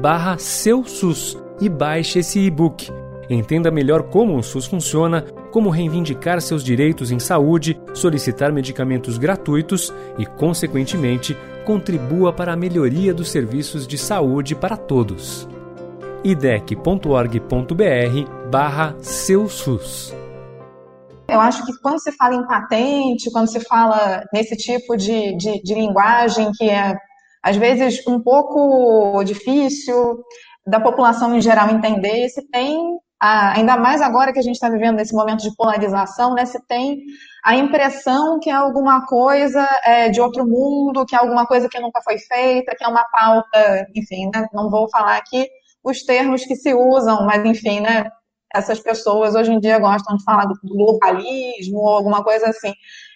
[0.00, 2.90] barra seu SUS e baixe esse e-book.
[3.30, 9.94] Entenda melhor como o SUS funciona, como reivindicar seus direitos em saúde, solicitar medicamentos gratuitos
[10.18, 15.48] e, consequentemente, contribua para a melhoria dos serviços de saúde para todos.
[16.24, 17.40] idec.org.br
[18.50, 20.12] barra seu SUS.
[21.28, 25.62] Eu acho que quando se fala em patente, quando se fala nesse tipo de, de,
[25.62, 26.96] de linguagem que é,
[27.40, 30.24] às vezes, um pouco difícil
[30.66, 34.96] da população em geral entender, se tem, ainda mais agora que a gente está vivendo
[34.96, 37.02] nesse momento de polarização, né, se tem
[37.44, 41.78] a impressão que é alguma coisa é, de outro mundo, que é alguma coisa que
[41.78, 45.48] nunca foi feita, que é uma pauta, enfim, né, não vou falar aqui
[45.82, 48.06] os termos que se usam, mas enfim, né,
[48.54, 52.72] essas pessoas hoje em dia gostam de falar do globalismo ou alguma coisa assim.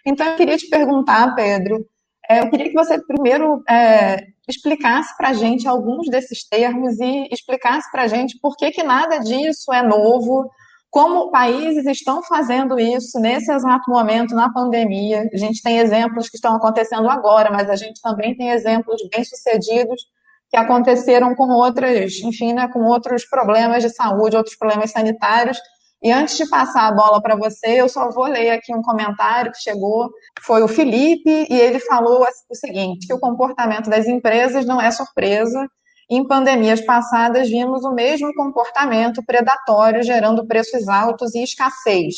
[0.07, 1.85] Então, eu queria te perguntar, Pedro,
[2.31, 4.17] eu queria que você primeiro é,
[4.49, 8.83] explicasse para a gente alguns desses termos e explicasse para a gente por que, que
[8.83, 10.51] nada disso é novo,
[10.91, 15.29] como países estão fazendo isso nesse exato momento na pandemia.
[15.33, 20.03] A gente tem exemplos que estão acontecendo agora, mas a gente também tem exemplos bem-sucedidos
[20.49, 25.59] que aconteceram com outras, enfim, né, com outros problemas de saúde, outros problemas sanitários.
[26.05, 29.51] E antes de passar a bola para você, eu só vou ler aqui um comentário
[29.51, 30.11] que chegou.
[30.43, 34.91] Foi o Felipe, e ele falou o seguinte: que o comportamento das empresas não é
[34.91, 35.67] surpresa.
[36.11, 42.15] Em pandemias passadas, vimos o mesmo comportamento predatório, gerando preços altos e escassez.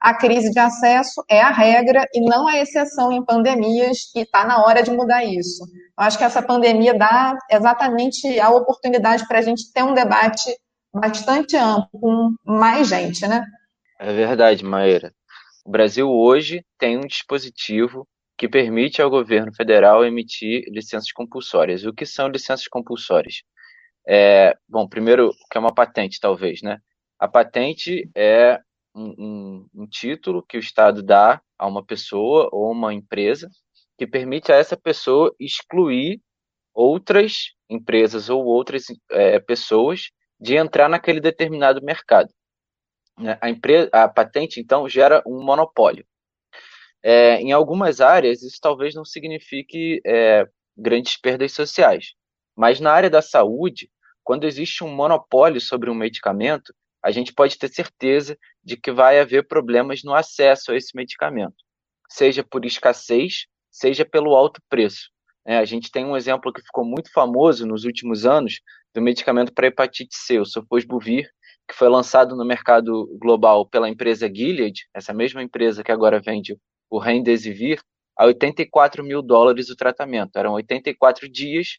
[0.00, 4.46] A crise de acesso é a regra e não a exceção em pandemias, e está
[4.46, 5.64] na hora de mudar isso.
[5.98, 10.50] Eu acho que essa pandemia dá exatamente a oportunidade para a gente ter um debate
[10.92, 13.44] bastante amplo, com mais gente, né?
[13.98, 15.12] É verdade, Maíra.
[15.64, 21.84] O Brasil hoje tem um dispositivo que permite ao governo federal emitir licenças compulsórias.
[21.84, 23.42] O que são licenças compulsórias?
[24.06, 26.78] É, bom, primeiro, que é uma patente, talvez, né?
[27.18, 28.60] A patente é
[28.94, 33.50] um, um, um título que o Estado dá a uma pessoa ou uma empresa
[33.98, 36.20] que permite a essa pessoa excluir
[36.72, 42.32] outras empresas ou outras é, pessoas de entrar naquele determinado mercado.
[43.18, 43.36] Né?
[43.40, 46.06] A, empresa, a patente, então, gera um monopólio.
[47.02, 50.46] É, em algumas áreas, isso talvez não signifique é,
[50.76, 52.14] grandes perdas sociais,
[52.56, 53.90] mas na área da saúde,
[54.24, 59.20] quando existe um monopólio sobre um medicamento, a gente pode ter certeza de que vai
[59.20, 61.56] haver problemas no acesso a esse medicamento,
[62.08, 65.10] seja por escassez, seja pelo alto preço.
[65.46, 68.60] É, a gente tem um exemplo que ficou muito famoso nos últimos anos
[68.98, 71.30] do medicamento para hepatite C, o Sofosbuvir,
[71.68, 76.56] que foi lançado no mercado global pela empresa Gilead, essa mesma empresa que agora vende
[76.90, 77.80] o Remdesivir,
[78.16, 80.36] a 84 mil dólares o tratamento.
[80.36, 81.78] Eram 84 dias,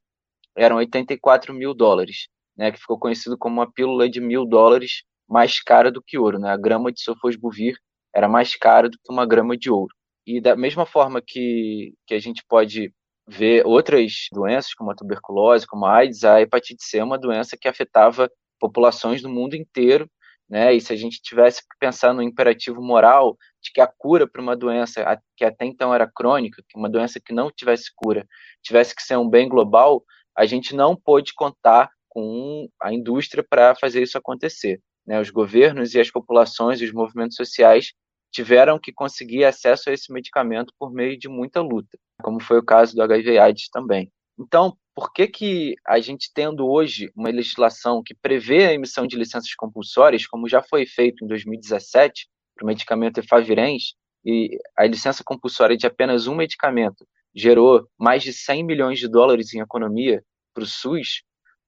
[0.56, 5.62] eram 84 mil dólares, né, que ficou conhecido como uma pílula de mil dólares mais
[5.62, 6.40] cara do que ouro.
[6.40, 6.50] Né?
[6.50, 7.76] A grama de Sofosbuvir
[8.16, 9.94] era mais cara do que uma grama de ouro.
[10.26, 12.94] E da mesma forma que, que a gente pode
[13.30, 17.56] ver outras doenças, como a tuberculose, como a AIDS, a hepatite C é uma doença
[17.56, 20.10] que afetava populações do mundo inteiro,
[20.50, 20.74] né?
[20.74, 24.42] E se a gente tivesse que pensar no imperativo moral de que a cura para
[24.42, 25.06] uma doença
[25.38, 28.26] que até então era crônica, que uma doença que não tivesse cura,
[28.64, 30.04] tivesse que ser um bem global,
[30.36, 34.82] a gente não pôde contar com a indústria para fazer isso acontecer.
[35.06, 35.22] Né?
[35.22, 37.94] Os governos e as populações e os movimentos sociais
[38.32, 42.66] tiveram que conseguir acesso a esse medicamento por meio de muita luta, como foi o
[42.66, 44.12] caso do HIV/AIDS também.
[44.38, 49.18] Então, por que que a gente tendo hoje uma legislação que prevê a emissão de
[49.18, 53.94] licenças compulsórias, como já foi feito em 2017 para o medicamento efavirenz,
[54.26, 59.54] e a licença compulsória de apenas um medicamento gerou mais de 100 milhões de dólares
[59.54, 60.22] em economia
[60.54, 61.22] para o SUS,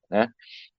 [0.09, 0.27] né?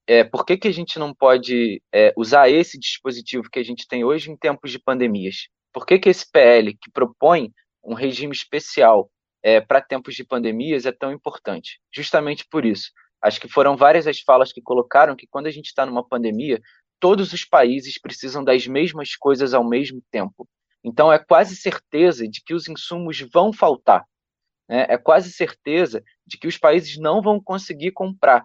[0.07, 3.87] É, por que, que a gente não pode é, usar esse dispositivo que a gente
[3.87, 5.49] tem hoje em tempos de pandemias?
[5.73, 7.51] Por que, que esse PL, que propõe
[7.85, 9.09] um regime especial
[9.43, 11.81] é, para tempos de pandemias, é tão importante?
[11.93, 12.91] Justamente por isso.
[13.21, 16.61] Acho que foram várias as falas que colocaram que quando a gente está numa pandemia,
[16.99, 20.49] todos os países precisam das mesmas coisas ao mesmo tempo.
[20.85, 24.05] Então, é quase certeza de que os insumos vão faltar.
[24.69, 24.87] Né?
[24.89, 28.45] É quase certeza de que os países não vão conseguir comprar.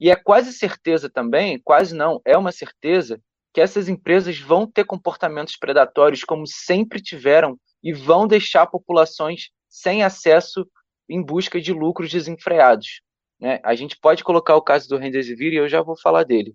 [0.00, 3.20] E é quase certeza também, quase não, é uma certeza
[3.52, 10.02] que essas empresas vão ter comportamentos predatórios como sempre tiveram e vão deixar populações sem
[10.02, 10.68] acesso
[11.08, 13.00] em busca de lucros desenfreados.
[13.40, 13.60] Né?
[13.64, 16.54] A gente pode colocar o caso do Remdesivir e eu já vou falar dele.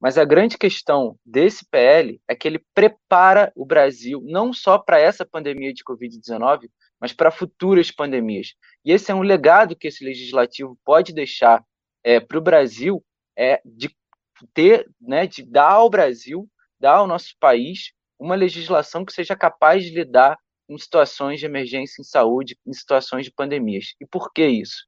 [0.00, 5.00] Mas a grande questão desse PL é que ele prepara o Brasil não só para
[5.00, 6.68] essa pandemia de Covid-19,
[7.00, 8.54] mas para futuras pandemias.
[8.84, 11.64] E esse é um legado que esse legislativo pode deixar
[12.04, 13.04] é, para o Brasil
[13.36, 13.90] é, de
[14.52, 19.84] ter, né, de dar ao Brasil, dar ao nosso país uma legislação que seja capaz
[19.84, 23.94] de lidar em situações de emergência em saúde, em situações de pandemias.
[24.00, 24.86] E por que isso?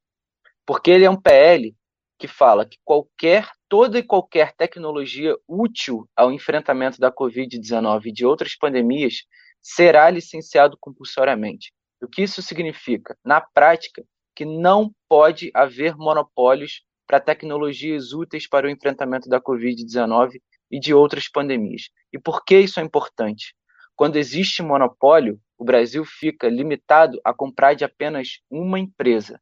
[0.66, 1.74] Porque ele é um PL
[2.18, 8.26] que fala que qualquer, toda e qualquer tecnologia útil ao enfrentamento da Covid-19 e de
[8.26, 9.24] outras pandemias
[9.62, 11.72] será licenciado compulsoriamente.
[12.02, 13.16] O que isso significa?
[13.24, 14.04] Na prática,
[14.34, 20.92] que não pode haver monopólios para tecnologias úteis para o enfrentamento da Covid-19 e de
[20.92, 21.88] outras pandemias.
[22.12, 23.54] E por que isso é importante?
[23.98, 29.40] Quando existe monopólio, o Brasil fica limitado a comprar de apenas uma empresa.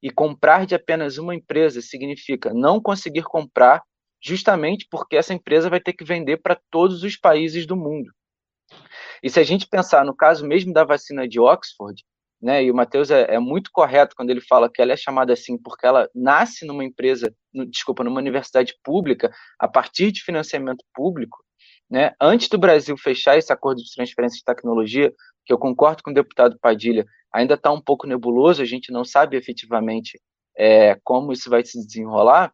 [0.00, 3.82] E comprar de apenas uma empresa significa não conseguir comprar
[4.22, 8.12] justamente porque essa empresa vai ter que vender para todos os países do mundo.
[9.24, 12.00] E se a gente pensar no caso mesmo da vacina de Oxford,
[12.40, 12.62] né?
[12.62, 15.58] E o Matheus é, é, muito correto quando ele fala que ela é chamada assim
[15.58, 21.44] porque ela nasce numa empresa, no, desculpa, numa universidade pública, a partir de financiamento público,
[21.90, 22.14] né?
[22.20, 25.12] Antes do Brasil fechar esse acordo de transferência de tecnologia,
[25.44, 29.04] que eu concordo com o deputado Padilha, ainda está um pouco nebuloso, a gente não
[29.04, 30.20] sabe efetivamente
[30.56, 32.52] é, como isso vai se desenrolar.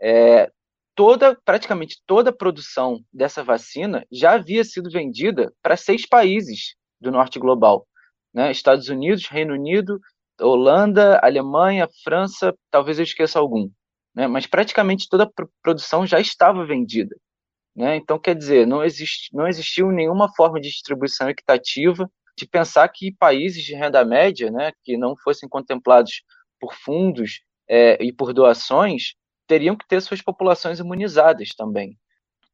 [0.00, 0.50] É,
[0.94, 7.10] toda, praticamente toda a produção dessa vacina já havia sido vendida para seis países do
[7.10, 7.86] norte global
[8.34, 8.50] né?
[8.50, 10.00] Estados Unidos, Reino Unido,
[10.40, 13.70] Holanda, Alemanha, França, talvez eu esqueça algum,
[14.14, 14.26] né?
[14.26, 17.16] Mas praticamente toda a produção já estava vendida,
[17.74, 17.96] né?
[17.96, 23.12] Então quer dizer, não existe, não existiu nenhuma forma de distribuição equitativa de pensar que
[23.12, 26.22] países de renda média, né, que não fossem contemplados
[26.60, 29.14] por fundos é, e por doações,
[29.46, 31.96] teriam que ter suas populações imunizadas também.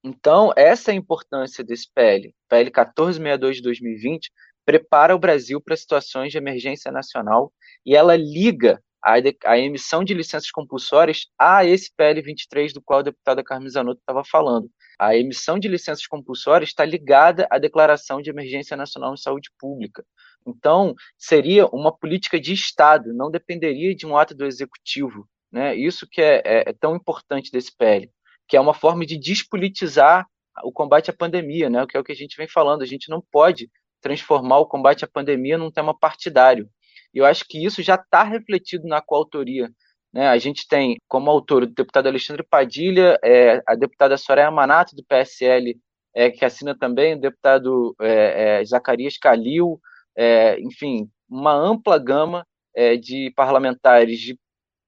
[0.03, 4.33] Então, essa é a importância desse PL, PL 1462 de 2020,
[4.65, 7.53] prepara o Brasil para situações de emergência nacional
[7.85, 13.01] e ela liga a, a, emissão de licenças compulsórias a esse PL 23 do qual
[13.01, 14.71] a deputada Carmen Zanotto estava falando.
[14.99, 20.05] A emissão de licenças compulsórias está ligada à declaração de emergência nacional em saúde pública.
[20.47, 25.29] Então, seria uma política de Estado, não dependeria de um ato do executivo.
[25.51, 25.75] Né?
[25.75, 28.11] Isso que é, é, é tão importante desse PL,
[28.47, 30.27] que é uma forma de despolitizar
[30.63, 31.87] o combate à pandemia, né?
[31.87, 32.83] que é o que a gente vem falando.
[32.83, 33.71] A gente não pode
[34.01, 36.69] transformar o combate à pandemia num tema partidário.
[37.15, 39.71] E eu acho que isso já está refletido na coautoria.
[40.13, 40.29] Né?
[40.29, 45.05] A gente tem como autor o deputado Alexandre Padilha, é, a deputada Soraya Manato, do
[45.05, 45.79] PSL,
[46.15, 49.81] é, que assina também, o deputado é, é Zacarias Calil,
[50.17, 52.45] é, enfim, uma ampla gama
[52.75, 54.39] é, de parlamentares de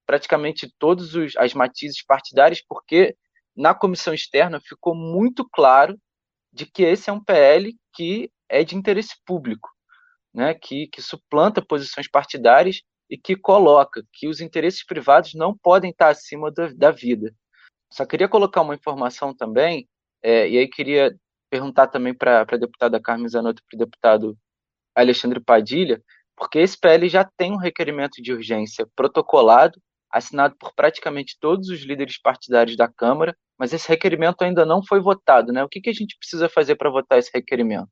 [0.05, 3.15] praticamente todas as matizes partidárias, porque
[3.55, 5.97] na comissão externa ficou muito claro
[6.51, 9.69] de que esse é um PL que é de interesse público,
[10.33, 15.91] né, que, que suplanta posições partidárias e que coloca que os interesses privados não podem
[15.91, 17.33] estar acima da, da vida.
[17.91, 19.87] Só queria colocar uma informação também,
[20.23, 21.15] é, e aí queria
[21.49, 24.37] perguntar também para a deputada Carmen Zanotto e para o deputado
[24.95, 26.01] Alexandre Padilha,
[26.35, 29.79] porque esse PL já tem um requerimento de urgência protocolado,
[30.11, 34.99] assinado por praticamente todos os líderes partidários da Câmara, mas esse requerimento ainda não foi
[34.99, 35.51] votado.
[35.51, 35.63] Né?
[35.63, 37.91] O que, que a gente precisa fazer para votar esse requerimento?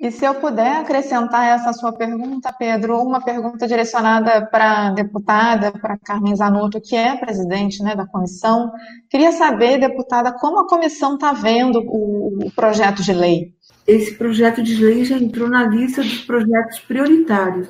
[0.00, 5.72] E se eu puder acrescentar essa sua pergunta, Pedro, uma pergunta direcionada para a deputada,
[5.72, 8.72] para Carmen Zanotto, que é presidente né, da comissão.
[9.10, 13.52] Queria saber, deputada, como a comissão está vendo o, o projeto de lei?
[13.86, 17.68] Esse projeto de lei já entrou na lista dos projetos prioritários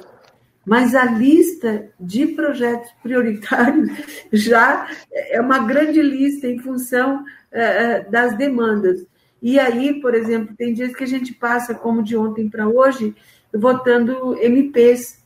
[0.65, 3.91] mas a lista de projetos prioritários
[4.33, 9.05] já é uma grande lista em função uh, das demandas.
[9.43, 13.15] E aí, por exemplo, tem dias que a gente passa, como de ontem para hoje,
[13.53, 15.19] votando MPs.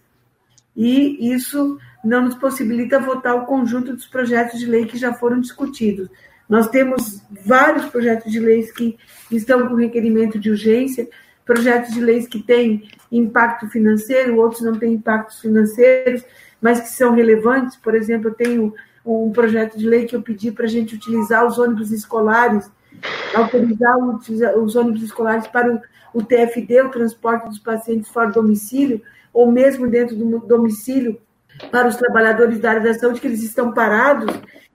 [0.76, 5.40] E isso não nos possibilita votar o conjunto dos projetos de lei que já foram
[5.40, 6.08] discutidos.
[6.48, 8.96] Nós temos vários projetos de leis que
[9.30, 11.08] estão com requerimento de urgência,
[11.44, 16.22] projetos de leis que têm impacto financeiro, outros não têm impactos financeiros,
[16.60, 17.76] mas que são relevantes.
[17.76, 21.46] Por exemplo, eu tenho um projeto de lei que eu pedi para a gente utilizar
[21.46, 22.70] os ônibus escolares
[23.34, 23.98] autorizar
[24.58, 25.82] os ônibus escolares para
[26.12, 31.20] o, TFD, o transporte dos pacientes fora do domicílio, ou mesmo dentro do domicílio,
[31.70, 34.32] para os trabalhadores da área da saúde, que eles estão parados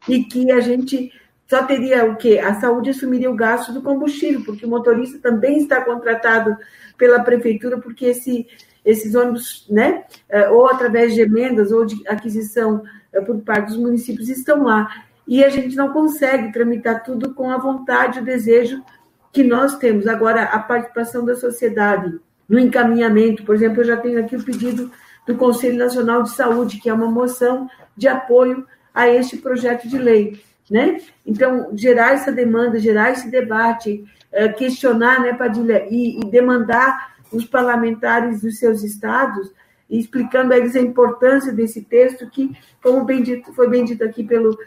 [0.08, 1.12] e que a gente
[1.48, 2.40] só teria o quê?
[2.40, 6.56] A saúde assumiria o gasto do combustível, porque o motorista também está contratado
[6.98, 8.48] pela prefeitura, porque esse,
[8.86, 13.78] esses ônibus, né, eh, ou através de emendas ou de aquisição eh, por parte dos
[13.78, 18.26] municípios, estão lá e a gente não consegue tramitar tudo com a vontade e o
[18.26, 18.84] desejo
[19.32, 20.08] que nós temos.
[20.08, 22.20] Agora, a participação da sociedade
[22.50, 24.92] no encaminhamento, por exemplo, eu já tenho aqui o pedido
[25.28, 30.00] do Conselho Nacional de Saúde, que é uma moção de apoio a este projeto de
[30.00, 30.42] lei.
[30.68, 31.00] Né?
[31.24, 37.46] Então, gerar essa demanda, gerar esse debate, eh, questionar, né, Padilha, e, e demandar os
[37.46, 39.52] parlamentares dos seus estados,
[39.88, 42.52] explicando a eles a importância desse texto, que,
[42.82, 44.58] como bem dito, foi bem dito aqui pelo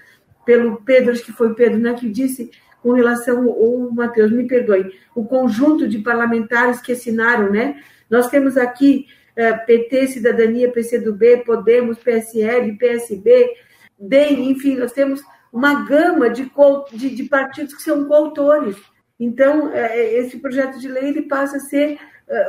[0.45, 2.51] pelo Pedro, acho que foi Pedro, né, que disse
[2.82, 7.80] com relação, ou Matheus, me perdoe, o conjunto de parlamentares que assinaram, né?
[8.11, 13.55] Nós temos aqui é, PT, Cidadania, PCdoB, Podemos, PSL, PSB,
[13.97, 15.22] DEM, enfim, nós temos
[15.53, 16.51] uma gama de,
[16.93, 18.76] de, de partidos que são coautores.
[19.18, 21.99] Então, é, esse projeto de lei ele passa a ser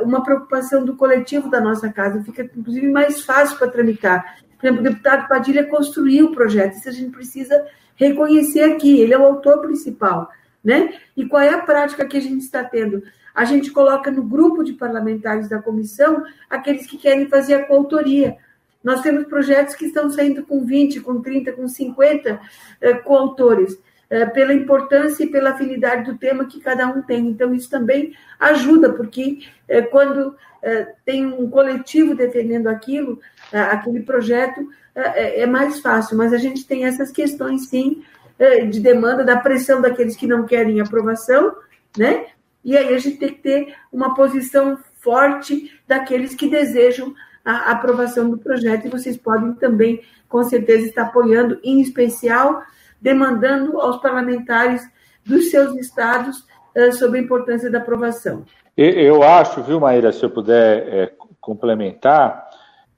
[0.02, 4.38] uma preocupação do coletivo da nossa casa, fica inclusive mais fácil para tramitar.
[4.58, 7.66] Por exemplo, o deputado Padilha construiu o projeto, isso a gente precisa
[7.96, 10.30] reconhecer aqui, ele é o autor principal.
[10.62, 10.94] né?
[11.16, 13.02] E qual é a prática que a gente está tendo?
[13.34, 18.36] A gente coloca no grupo de parlamentares da comissão aqueles que querem fazer a coautoria.
[18.82, 22.40] Nós temos projetos que estão saindo com 20, com 30, com 50
[22.80, 23.78] eh, coautores,
[24.10, 27.26] eh, pela importância e pela afinidade do tema que cada um tem.
[27.28, 33.18] Então, isso também ajuda, porque eh, quando eh, tem um coletivo defendendo aquilo,
[33.52, 36.16] eh, aquele projeto, eh, é mais fácil.
[36.16, 38.02] Mas a gente tem essas questões, sim,
[38.38, 41.54] é, de demanda, da pressão daqueles que não querem aprovação,
[41.96, 42.26] né?
[42.64, 47.14] E aí a gente tem que ter uma posição forte daqueles que desejam
[47.44, 52.62] a aprovação do projeto, e vocês podem também, com certeza, estar apoiando, em especial,
[53.00, 54.82] demandando aos parlamentares
[55.24, 58.44] dos seus estados é, sobre a importância da aprovação.
[58.76, 62.48] Eu acho, viu, Maíra, se eu puder é, complementar,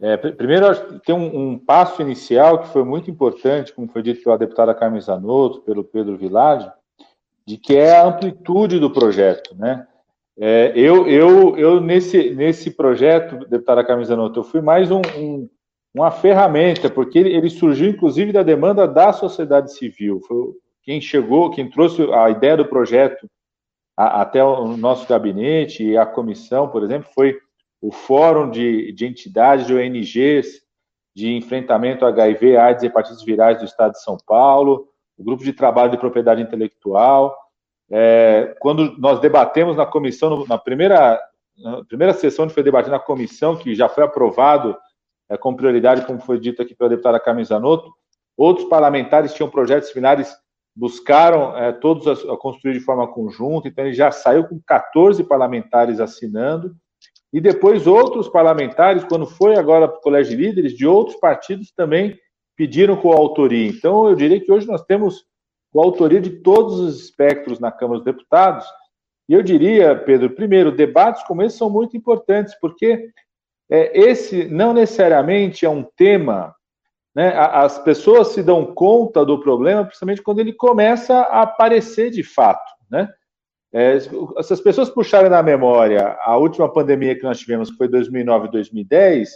[0.00, 4.36] é, primeiro, tem um, um, passo inicial que foi muito importante, como foi dito pela
[4.36, 6.70] deputada Carmen Zanotto, pelo Pedro Vilade,
[7.46, 9.86] de que é a amplitude do projeto, né?
[10.38, 15.48] É, eu, eu, eu nesse, nesse projeto, deputada Carmen Zanotto, eu fui mais um, um,
[15.94, 20.20] uma ferramenta, porque ele, ele, surgiu, inclusive, da demanda da sociedade civil.
[20.28, 23.26] Foi quem chegou, quem trouxe a ideia do projeto
[23.96, 27.38] a, até o nosso gabinete e a comissão, por exemplo, foi
[27.86, 30.60] o Fórum de, de Entidades de ONGs
[31.14, 35.52] de Enfrentamento HIV, AIDS e Hepatites Virais do Estado de São Paulo, o Grupo de
[35.52, 37.38] Trabalho de Propriedade Intelectual.
[37.88, 41.20] É, quando nós debatemos na comissão, na primeira,
[41.56, 44.76] na primeira sessão que foi debatida na comissão, que já foi aprovado
[45.30, 47.94] é, com prioridade, como foi dito aqui pela deputada Carmen Zanotto,
[48.36, 50.36] outros parlamentares tinham projetos similares,
[50.74, 55.22] buscaram é, todos a, a construir de forma conjunta, então ele já saiu com 14
[55.22, 56.74] parlamentares assinando,
[57.36, 61.70] e depois outros parlamentares, quando foi agora para o Colégio de Líderes, de outros partidos
[61.70, 62.18] também
[62.56, 63.68] pediram coautoria.
[63.68, 65.26] Então, eu diria que hoje nós temos
[65.70, 68.64] coautoria de todos os espectros na Câmara dos Deputados.
[69.28, 73.10] E eu diria, Pedro, primeiro, debates como esse são muito importantes, porque
[73.70, 76.54] é, esse não necessariamente é um tema.
[77.14, 82.22] Né, as pessoas se dão conta do problema, principalmente quando ele começa a aparecer de
[82.22, 82.72] fato.
[82.90, 83.06] Né?
[83.76, 87.86] É, se as pessoas puxarem na memória a última pandemia que nós tivemos, que foi
[87.86, 89.28] 2009 e 2010,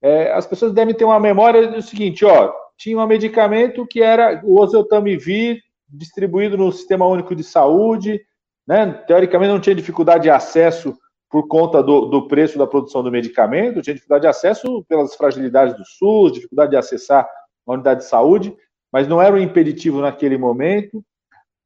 [0.00, 4.40] é, as pessoas devem ter uma memória do seguinte, ó, tinha um medicamento que era
[4.44, 8.20] o oseltamivir, distribuído no Sistema Único de Saúde,
[8.64, 10.96] né, teoricamente não tinha dificuldade de acesso
[11.28, 15.76] por conta do, do preço da produção do medicamento, tinha dificuldade de acesso pelas fragilidades
[15.76, 17.28] do SUS, dificuldade de acessar
[17.66, 18.56] a unidade de saúde,
[18.92, 21.04] mas não era um impeditivo naquele momento.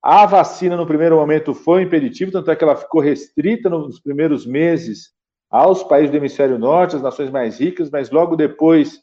[0.03, 4.47] A vacina, no primeiro momento, foi impeditiva, tanto é que ela ficou restrita nos primeiros
[4.47, 5.13] meses
[5.51, 9.03] aos países do hemisfério norte, às nações mais ricas, mas logo depois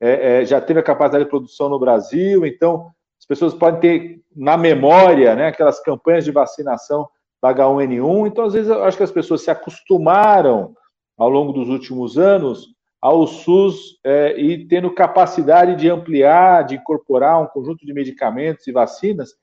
[0.00, 2.44] é, é, já teve a capacidade de produção no Brasil.
[2.44, 2.90] Então,
[3.20, 7.08] as pessoas podem ter na memória né, aquelas campanhas de vacinação
[7.40, 8.26] da H1N1.
[8.26, 10.74] Então, às vezes, eu acho que as pessoas se acostumaram
[11.16, 17.42] ao longo dos últimos anos ao SUS é, e tendo capacidade de ampliar, de incorporar
[17.42, 19.34] um conjunto de medicamentos e vacinas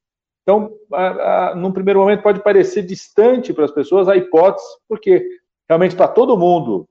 [0.49, 5.23] então, a, a, num primeiro momento, pode parecer distante para as pessoas a hipótese, porque
[5.67, 6.89] realmente para todo mundo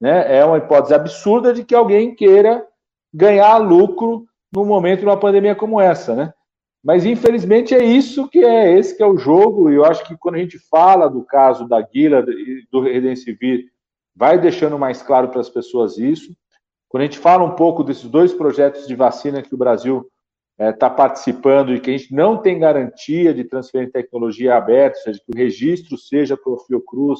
[0.00, 2.64] né, é uma hipótese absurda de que alguém queira
[3.12, 6.32] ganhar lucro num momento de uma pandemia como essa, né?
[6.84, 10.16] Mas infelizmente é isso que é esse que é o jogo, e eu acho que
[10.16, 13.64] quando a gente fala do caso da Guila e do Redensivir,
[14.14, 16.32] vai deixando mais claro para as pessoas isso.
[16.88, 20.08] Quando a gente fala um pouco desses dois projetos de vacina que o Brasil
[20.60, 24.98] está é, tá participando e que a gente não tem garantia de transferir tecnologia aberta,
[24.98, 27.18] ou seja, que o registro seja para o Fiocruz,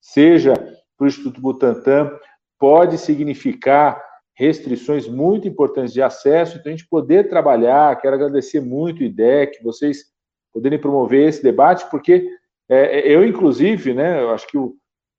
[0.00, 2.10] seja para o Instituto Butantan,
[2.58, 4.02] pode significar
[4.34, 9.62] restrições muito importantes de acesso, então a gente poder trabalhar, quero agradecer muito o IDEC,
[9.62, 10.04] vocês
[10.52, 12.30] poderem promover esse debate, porque
[12.68, 14.74] é, é, eu, inclusive, né, eu acho que o,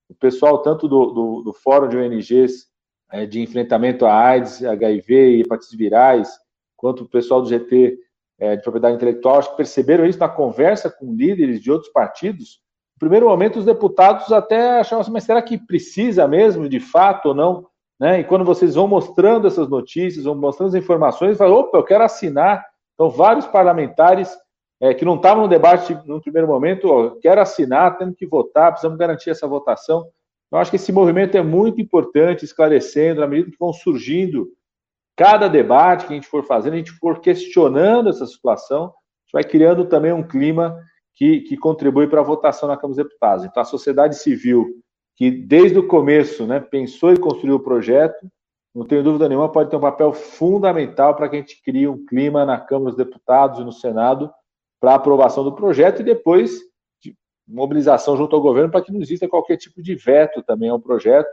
[0.10, 2.68] o pessoal, tanto do, do, do, Fórum de ONGs
[3.12, 6.30] é, de enfrentamento à AIDS, HIV e hepatites virais,
[6.80, 7.98] quanto o pessoal do GT
[8.40, 12.62] é, de propriedade intelectual, acho que perceberam isso na conversa com líderes de outros partidos.
[12.96, 17.30] No primeiro momento, os deputados até achavam assim, mas será que precisa mesmo, de fato
[17.30, 17.68] ou não?
[18.00, 18.22] Né?
[18.22, 22.04] E quando vocês vão mostrando essas notícias, vão mostrando as informações, falam, opa, eu quero
[22.04, 22.66] assinar.
[22.94, 24.34] Então, vários parlamentares
[24.82, 28.72] é, que não estavam no debate no primeiro momento, ó, quero assinar, temos que votar,
[28.72, 30.08] precisamos garantir essa votação.
[30.52, 34.48] Eu acho que esse movimento é muito importante, esclarecendo, na medida que vão surgindo
[35.20, 39.34] cada debate que a gente for fazendo, a gente for questionando essa situação, a gente
[39.34, 40.82] vai criando também um clima
[41.14, 43.44] que, que contribui para a votação na Câmara dos Deputados.
[43.44, 44.66] Então, a sociedade civil,
[45.18, 48.32] que desde o começo né, pensou e construiu o projeto,
[48.74, 52.06] não tenho dúvida nenhuma, pode ter um papel fundamental para que a gente crie um
[52.06, 54.32] clima na Câmara dos Deputados e no Senado
[54.80, 56.62] para aprovação do projeto e depois
[57.04, 57.14] de
[57.46, 61.28] mobilização junto ao governo para que não exista qualquer tipo de veto também ao projeto.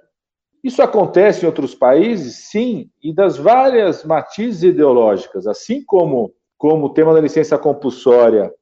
[0.62, 6.90] Isso acontece em outros países, sim, e das várias matizes ideológicas, assim como, como o
[6.90, 8.52] tema da licença compulsória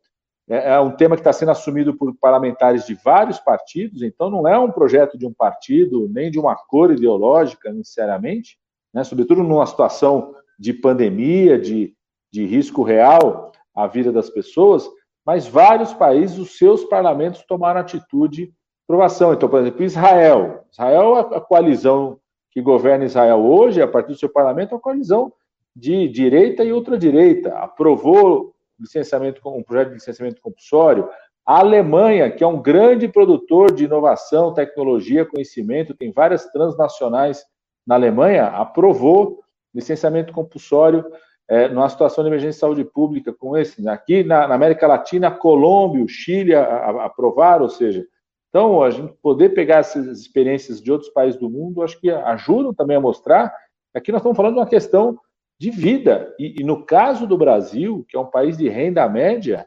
[0.49, 4.47] é, é um tema que está sendo assumido por parlamentares de vários partidos, então não
[4.47, 8.59] é um projeto de um partido, nem de uma cor ideológica necessariamente,
[8.93, 9.03] né?
[9.05, 11.95] sobretudo numa situação de pandemia, de,
[12.33, 14.89] de risco real à vida das pessoas,
[15.27, 18.53] mas vários países, os seus parlamentos tomaram atitude
[18.85, 19.33] aprovação.
[19.33, 20.65] Então, por exemplo, Israel.
[20.71, 22.19] Israel, a coalizão
[22.51, 25.33] que governa Israel hoje, a partir do seu parlamento, é uma coalizão
[25.75, 27.55] de direita e ultradireita.
[27.55, 31.09] Aprovou licenciamento, um projeto de licenciamento compulsório.
[31.47, 37.45] A Alemanha, que é um grande produtor de inovação, tecnologia, conhecimento, tem várias transnacionais
[37.87, 39.41] na Alemanha, aprovou
[39.75, 41.05] licenciamento compulsório
[41.49, 43.87] é, numa situação de emergência de saúde pública como esse.
[43.89, 48.07] Aqui na, na América Latina, Colômbia, o Chile a, a, aprovaram, ou seja,
[48.55, 52.73] então a gente poder pegar essas experiências de outros países do mundo, acho que ajudam
[52.73, 53.53] também a mostrar.
[53.93, 55.19] Aqui nós estamos falando de uma questão
[55.59, 56.33] de vida.
[56.39, 59.67] E, e, no caso do Brasil, que é um país de renda média,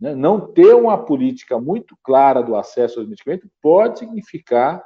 [0.00, 4.82] né, não ter uma política muito clara do acesso aos medicamentos pode significar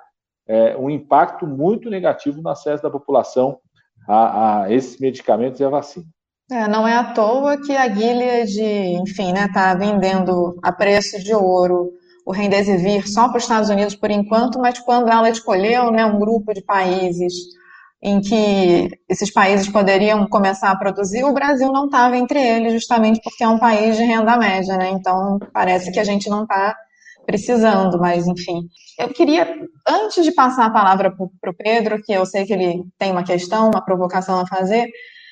[0.46, 3.58] é, um impacto muito negativo no acesso da população
[4.06, 6.04] a, a esses medicamentos e a vacina.
[6.50, 11.18] É, não é à toa que a Gilead, enfim, está né, tá vendendo a preço
[11.24, 11.90] de ouro
[12.26, 16.18] o Remdesivir só para os Estados Unidos por enquanto, mas quando ela escolheu né, um
[16.18, 17.32] grupo de países
[18.02, 23.20] em que esses países poderiam começar a produzir, o Brasil não estava entre eles, justamente
[23.22, 24.90] porque é um país de renda média, né?
[24.90, 26.74] Então parece que a gente não está
[27.26, 28.62] precisando, mas enfim.
[28.98, 29.46] Eu queria,
[29.86, 33.22] antes de passar a palavra para o Pedro, que eu sei que ele tem uma
[33.22, 34.88] questão, uma provocação a fazer,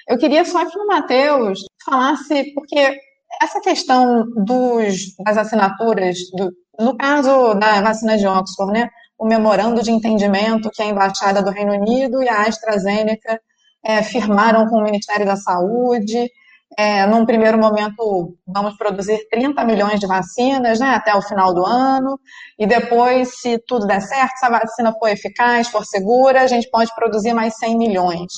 [0.06, 2.98] eu queria só que o Matheus falasse, porque
[3.42, 8.88] essa questão dos, das assinaturas, do, no caso da vacina de Oxford, né?
[9.18, 13.40] o memorando de entendimento que a Embaixada do Reino Unido e a AstraZeneca
[13.84, 16.30] é, firmaram com o Ministério da Saúde.
[16.76, 21.64] É, num primeiro momento, vamos produzir 30 milhões de vacinas né, até o final do
[21.64, 22.20] ano,
[22.58, 26.70] e depois, se tudo der certo, se a vacina for eficaz, for segura, a gente
[26.70, 28.30] pode produzir mais 100 milhões.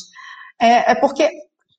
[0.60, 1.28] É, é porque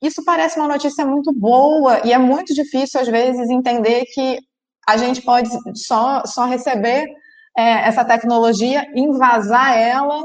[0.01, 4.37] isso parece uma notícia muito boa e é muito difícil, às vezes, entender que
[4.87, 7.05] a gente pode só, só receber
[7.57, 10.23] é, essa tecnologia, invasar ela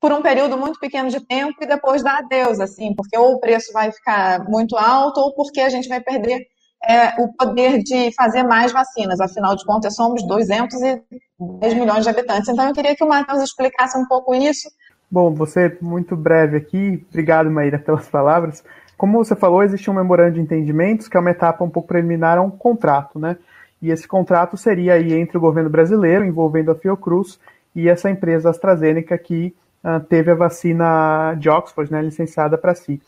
[0.00, 3.40] por um período muito pequeno de tempo e depois dar adeus, assim, porque ou o
[3.40, 6.46] preço vai ficar muito alto ou porque a gente vai perder
[6.86, 9.20] é, o poder de fazer mais vacinas.
[9.20, 12.48] Afinal de contas, somos 210 milhões de habitantes.
[12.48, 14.68] Então, eu queria que o Matheus explicasse um pouco isso.
[15.10, 17.04] Bom, você muito breve aqui.
[17.08, 18.62] Obrigado, Maíra, pelas palavras.
[18.96, 22.38] Como você falou, existe um memorando de entendimentos, que é uma etapa um pouco preliminar
[22.38, 23.36] a um contrato, né?
[23.80, 27.38] E esse contrato seria aí entre o governo brasileiro, envolvendo a Fiocruz,
[27.74, 29.54] e essa empresa AstraZeneca que
[29.84, 33.00] uh, teve a vacina de Oxford né, licenciada para si.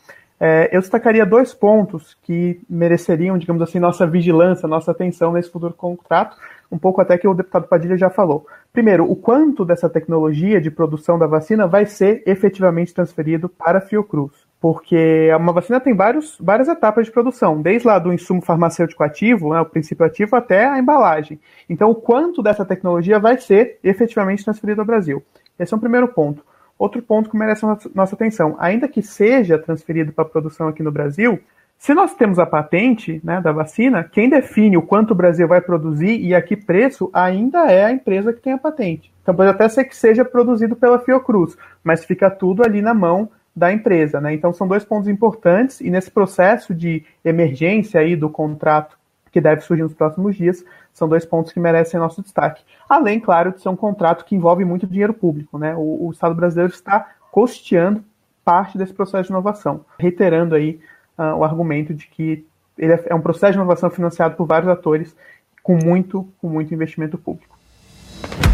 [0.43, 5.73] É, eu destacaria dois pontos que mereceriam, digamos assim, nossa vigilância, nossa atenção nesse futuro
[5.73, 6.35] contrato,
[6.71, 8.47] um pouco até que o deputado Padilha já falou.
[8.73, 13.81] Primeiro, o quanto dessa tecnologia de produção da vacina vai ser efetivamente transferido para a
[13.81, 19.03] Fiocruz porque uma vacina tem vários, várias etapas de produção, desde lá do insumo farmacêutico
[19.03, 21.39] ativo, né, o princípio ativo, até a embalagem.
[21.67, 25.23] Então, o quanto dessa tecnologia vai ser efetivamente transferido ao Brasil?
[25.57, 26.45] Esse é um primeiro ponto.
[26.77, 30.91] Outro ponto que merece nossa atenção, ainda que seja transferido para a produção aqui no
[30.91, 31.39] Brasil,
[31.75, 35.59] se nós temos a patente né, da vacina, quem define o quanto o Brasil vai
[35.59, 39.11] produzir e a que preço ainda é a empresa que tem a patente.
[39.23, 43.27] Então pode até ser que seja produzido pela Fiocruz, mas fica tudo ali na mão
[43.55, 44.19] da empresa.
[44.21, 44.33] Né?
[44.33, 48.97] Então são dois pontos importantes e nesse processo de emergência aí do contrato
[49.31, 52.63] que deve surgir nos próximos dias, são dois pontos que merecem nosso destaque.
[52.87, 55.57] Além, claro, de ser um contrato que envolve muito dinheiro público.
[55.57, 55.73] Né?
[55.75, 58.03] O, o Estado brasileiro está custeando
[58.43, 60.79] parte desse processo de inovação, reiterando aí
[61.17, 62.45] uh, o argumento de que
[62.77, 65.15] ele é, é um processo de inovação financiado por vários atores
[65.63, 67.57] com muito, com muito investimento público.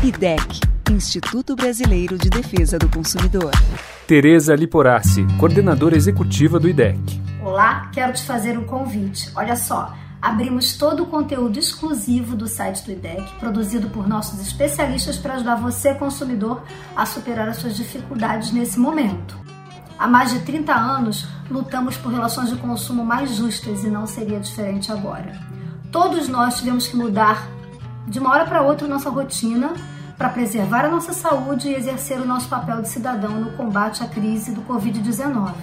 [0.04, 0.62] IDEC,
[0.92, 3.52] Instituto Brasileiro de Defesa do Consumidor.
[4.08, 6.98] Tereza Liporassi, coordenadora executiva do IDEC.
[7.44, 9.30] Olá, quero te fazer um convite.
[9.36, 15.18] Olha só, abrimos todo o conteúdo exclusivo do site do IDEC, produzido por nossos especialistas
[15.18, 16.64] para ajudar você, consumidor,
[16.96, 19.38] a superar as suas dificuldades nesse momento.
[20.00, 24.40] Há mais de 30 anos, lutamos por relações de consumo mais justas e não seria
[24.40, 25.38] diferente agora.
[25.92, 27.46] Todos nós tivemos que mudar
[28.08, 29.74] de uma hora para outra nossa rotina
[30.18, 34.08] para preservar a nossa saúde e exercer o nosso papel de cidadão no combate à
[34.08, 35.54] crise do Covid-19.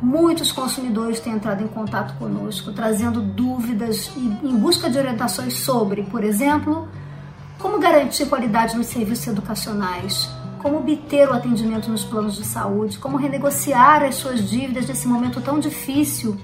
[0.00, 6.04] Muitos consumidores têm entrado em contato conosco, trazendo dúvidas e em busca de orientações sobre,
[6.04, 6.88] por exemplo,
[7.58, 10.30] como garantir qualidade nos serviços educacionais,
[10.62, 15.40] como obter o atendimento nos planos de saúde, como renegociar as suas dívidas nesse momento
[15.40, 16.38] tão difícil.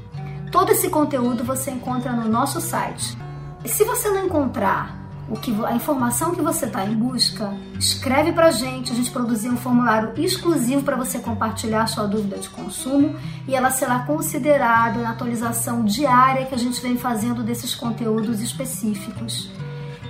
[0.50, 3.16] Todo esse conteúdo você encontra no nosso site.
[3.64, 4.99] E se você não encontrar
[5.30, 8.90] o que, a informação que você está em busca, escreve para a gente.
[8.90, 13.14] A gente produziu um formulário exclusivo para você compartilhar sua dúvida de consumo
[13.46, 19.48] e ela será considerada na atualização diária que a gente vem fazendo desses conteúdos específicos.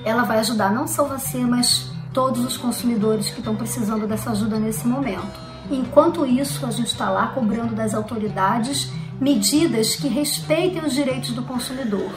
[0.07, 4.59] Ela vai ajudar não só você, mas todos os consumidores que estão precisando dessa ajuda
[4.59, 5.39] nesse momento.
[5.71, 8.91] Enquanto isso, a gente está lá cobrando das autoridades
[9.21, 12.11] medidas que respeitem os direitos do consumidor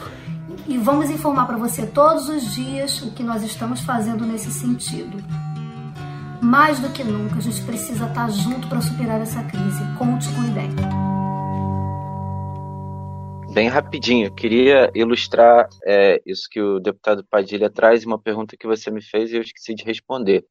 [0.66, 5.16] e vamos informar para você todos os dias o que nós estamos fazendo nesse sentido.
[6.42, 9.82] Mais do que nunca, a gente precisa estar junto para superar essa crise.
[9.98, 10.74] Conte com o IDEC.
[13.54, 18.90] Bem rapidinho, queria ilustrar é, isso que o deputado Padilha traz, uma pergunta que você
[18.90, 20.44] me fez e eu esqueci de responder.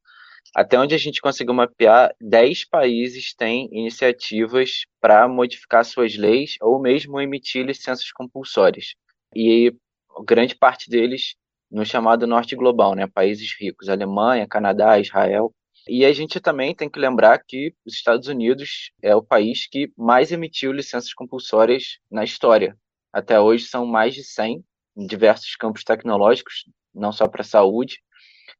[0.54, 6.80] Até onde a gente conseguiu mapear, 10 países têm iniciativas para modificar suas leis ou
[6.80, 8.94] mesmo emitir licenças compulsórias.
[9.34, 9.74] E
[10.22, 11.34] grande parte deles
[11.70, 15.52] no chamado norte global, né, países ricos, Alemanha, Canadá, Israel.
[15.88, 19.92] E a gente também tem que lembrar que os Estados Unidos é o país que
[19.96, 22.76] mais emitiu licenças compulsórias na história.
[23.12, 24.64] Até hoje são mais de 100
[24.96, 27.98] em diversos campos tecnológicos, não só para a saúde,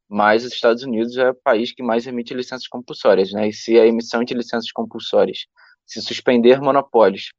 [0.07, 3.47] mas os Estados Unidos é o país que mais emite licenças compulsórias, né?
[3.47, 5.45] E se a emissão de licenças compulsórias
[5.85, 7.31] se suspender monopólios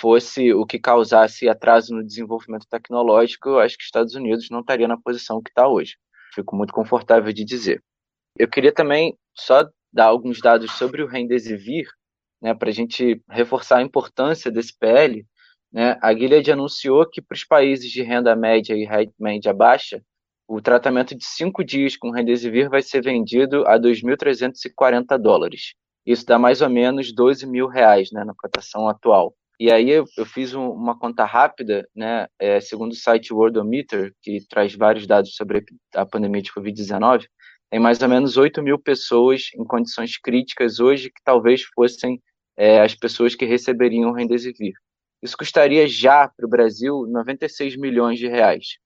[0.00, 4.60] fosse o que causasse atraso no desenvolvimento tecnológico, eu acho que os Estados Unidos não
[4.60, 5.96] estaria na posição que está hoje.
[6.34, 7.82] Fico muito confortável de dizer.
[8.36, 11.86] Eu queria também só dar alguns dados sobre o Remdesivir,
[12.42, 15.24] né, para a gente reforçar a importância desse PL.
[15.72, 15.96] Né?
[16.02, 18.86] A Gilead anunciou que para os países de renda média e
[19.18, 20.02] média baixa,
[20.48, 25.74] o tratamento de cinco dias com Remdesivir vai ser vendido a 2.340 dólares.
[26.04, 29.34] Isso dá mais ou menos 12 mil reais né, na cotação atual.
[29.58, 34.12] E aí eu, eu fiz um, uma conta rápida, né, é, segundo o site Worldometer,
[34.20, 37.26] que traz vários dados sobre a pandemia de Covid-19,
[37.70, 42.20] tem mais ou menos 8 mil pessoas em condições críticas hoje que talvez fossem
[42.56, 44.74] é, as pessoas que receberiam o Remdesivir.
[45.22, 48.78] Isso custaria já para o Brasil 96 milhões de reais,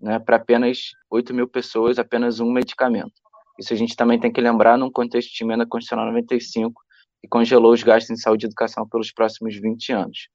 [0.00, 3.12] né, para apenas 8 mil pessoas, apenas um medicamento.
[3.58, 6.80] Isso a gente também tem que lembrar num contexto de emenda constitucional 95,
[7.22, 10.28] e congelou os gastos em saúde e educação pelos próximos 20 anos.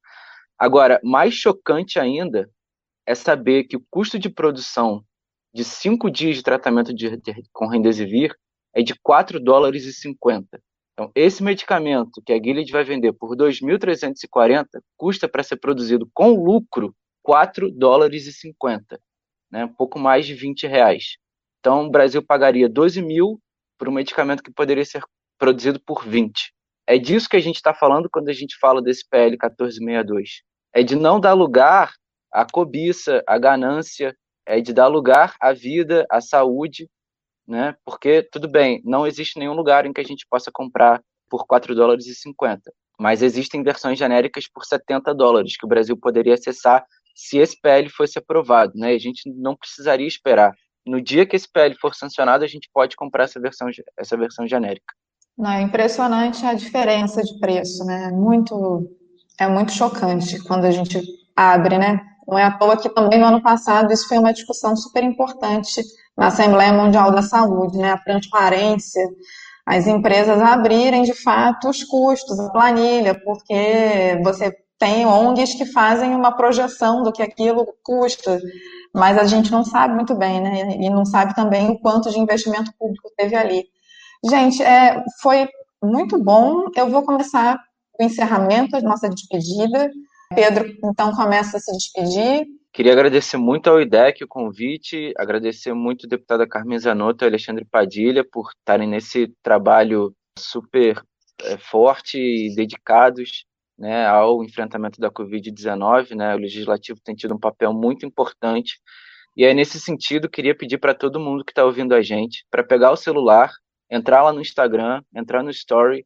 [0.57, 2.49] Agora, mais chocante ainda
[3.05, 5.03] é saber que o custo de produção
[5.53, 8.35] de cinco dias de tratamento de, de, com Remdesivir
[8.73, 10.59] é de 4 dólares e 50.
[10.93, 14.65] Então, esse medicamento que a Gilead vai vender por 2.340
[14.97, 18.99] custa para ser produzido com lucro 4 dólares e 50,
[19.51, 19.65] né?
[19.65, 21.17] um pouco mais de 20 reais.
[21.59, 23.41] Então, o Brasil pagaria 12 mil
[23.77, 25.03] por um medicamento que poderia ser
[25.37, 26.53] produzido por 20.
[26.87, 30.43] É disso que a gente está falando quando a gente fala desse PL 1462.
[30.73, 31.93] É de não dar lugar
[32.31, 34.15] à cobiça, à ganância,
[34.45, 36.87] é de dar lugar à vida, à saúde,
[37.47, 37.75] né?
[37.83, 41.73] Porque, tudo bem, não existe nenhum lugar em que a gente possa comprar por 4
[41.73, 46.85] dólares e 50, mas existem versões genéricas por 70 dólares que o Brasil poderia acessar
[47.15, 48.91] se esse PL fosse aprovado, né?
[48.91, 50.53] A gente não precisaria esperar.
[50.85, 54.47] No dia que esse PL for sancionado, a gente pode comprar essa versão, essa versão
[54.47, 54.93] genérica.
[55.37, 58.09] Não, é impressionante a diferença de preço, né?
[58.11, 58.89] Muito,
[59.39, 61.01] é muito chocante quando a gente
[61.35, 61.99] abre, né?
[62.27, 65.81] Não é à toa que também no ano passado isso foi uma discussão super importante
[66.17, 67.91] na Assembleia Mundial da Saúde, né?
[67.91, 69.03] A transparência,
[69.65, 76.15] as empresas abrirem de fato os custos, a planilha, porque você tem ONGs que fazem
[76.15, 78.39] uma projeção do que aquilo custa,
[78.93, 80.77] mas a gente não sabe muito bem, né?
[80.79, 83.65] E não sabe também o quanto de investimento público teve ali.
[84.27, 85.47] Gente, é, foi
[85.83, 86.65] muito bom.
[86.75, 87.59] Eu vou começar
[87.99, 89.91] o encerramento, a nossa despedida.
[90.33, 92.47] Pedro, então, começa a se despedir.
[92.73, 97.63] Queria agradecer muito ao IDEC o convite, agradecer muito a deputada Carmen Zanotto e Alexandre
[97.63, 101.01] Padilha por estarem nesse trabalho super
[101.43, 103.45] é, forte e dedicados
[103.77, 106.15] né, ao enfrentamento da Covid-19.
[106.15, 108.79] Né, o Legislativo tem tido um papel muito importante.
[109.37, 112.63] E aí, nesse sentido, queria pedir para todo mundo que está ouvindo a gente para
[112.63, 113.51] pegar o celular
[113.89, 116.05] entrar lá no Instagram, entrar no Story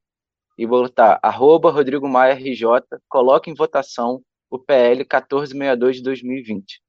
[0.58, 2.64] e botar arroba Rodrigo Maia RJ,
[3.08, 6.82] coloque em votação o PL 1462 de 2020.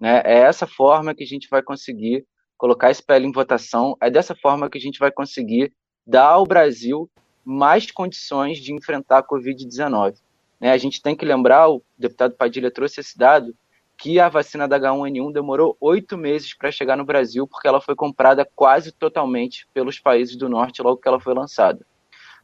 [0.00, 0.22] Né?
[0.24, 2.26] É essa forma que a gente vai conseguir
[2.58, 5.72] colocar esse PL em votação, é dessa forma que a gente vai conseguir
[6.06, 7.10] dar ao Brasil
[7.44, 10.16] mais condições de enfrentar a Covid-19.
[10.60, 10.70] Né?
[10.70, 13.54] A gente tem que lembrar, o deputado Padilha trouxe esse dado,
[14.02, 17.94] que a vacina da H1N1 demorou oito meses para chegar no Brasil, porque ela foi
[17.94, 21.86] comprada quase totalmente pelos países do norte logo que ela foi lançada.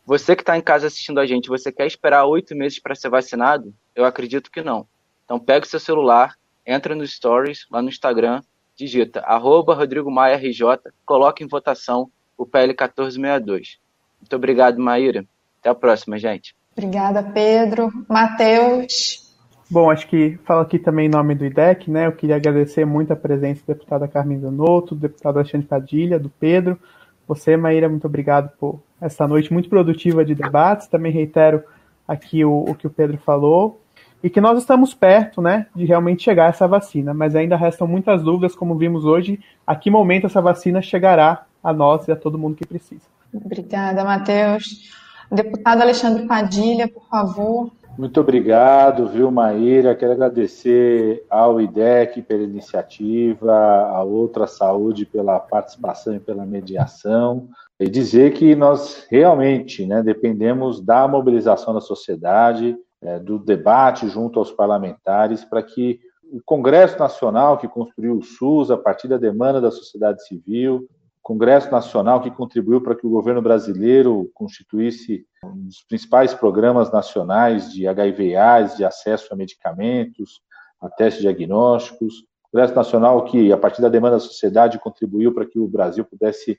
[0.06, 3.09] Você que está em casa assistindo a gente, você quer esperar oito meses para ser
[3.09, 3.74] vacinado?
[3.92, 4.86] Eu acredito que não.
[5.24, 8.40] Então pega o seu celular, entra no Stories, lá no Instagram,
[8.76, 10.62] digita arroba Rodrigo Maia RJ,
[11.04, 13.78] coloca em votação o PL 1462.
[14.20, 15.26] Muito obrigado, Maíra.
[15.59, 16.54] Até a próxima, gente.
[16.70, 17.90] Obrigada, Pedro.
[18.09, 19.28] Matheus.
[19.70, 22.06] Bom, acho que falo aqui também em nome do IDEC, né?
[22.06, 26.30] Eu queria agradecer muito a presença da deputada Carmen Zanotto, do deputado Alexandre Padilha, do
[26.30, 26.78] Pedro.
[27.26, 30.86] Você, Maíra, muito obrigado por essa noite muito produtiva de debates.
[30.86, 31.62] Também reitero
[32.06, 33.78] aqui o, o que o Pedro falou.
[34.22, 37.86] E que nós estamos perto, né, de realmente chegar a essa vacina, mas ainda restam
[37.86, 42.16] muitas dúvidas, como vimos hoje, a que momento essa vacina chegará a nós e a
[42.16, 43.02] todo mundo que precisa.
[43.32, 44.90] Obrigada, Matheus.
[45.30, 47.70] Deputado Alexandre Padilha, por favor.
[47.99, 49.92] Muito obrigado, viu, Maíra?
[49.92, 57.90] Quero agradecer ao IDEC pela iniciativa, à Outra Saúde pela participação e pela mediação, e
[57.90, 64.53] dizer que nós realmente né, dependemos da mobilização da sociedade, é, do debate junto aos
[64.53, 65.99] parlamentares, para que
[66.30, 70.88] o Congresso Nacional, que construiu o SUS a partir da demanda da sociedade civil,
[71.29, 77.70] Congresso Nacional que contribuiu para que o governo brasileiro constituísse um dos principais programas nacionais
[77.70, 80.41] de HIV/AIDS, de acesso a medicamentos,
[80.81, 82.24] a testes diagnósticos.
[82.51, 86.59] Congresso Nacional que, a partir da demanda da sociedade, contribuiu para que o Brasil pudesse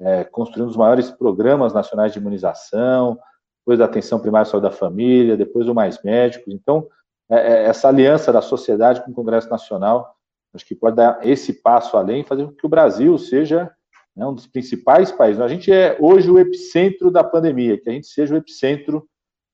[0.00, 3.18] é, construir um dos maiores programas nacionais de imunização,
[3.60, 6.54] depois da atenção primária à saúde da família, depois o Mais Médicos.
[6.54, 6.88] Então,
[7.30, 10.14] é, é essa aliança da sociedade com o Congresso Nacional,
[10.54, 13.70] acho que pode dar esse passo além, fazer com que o Brasil seja
[14.18, 15.40] né, um dos principais países.
[15.40, 19.08] A gente é hoje o epicentro da pandemia, que a gente seja o epicentro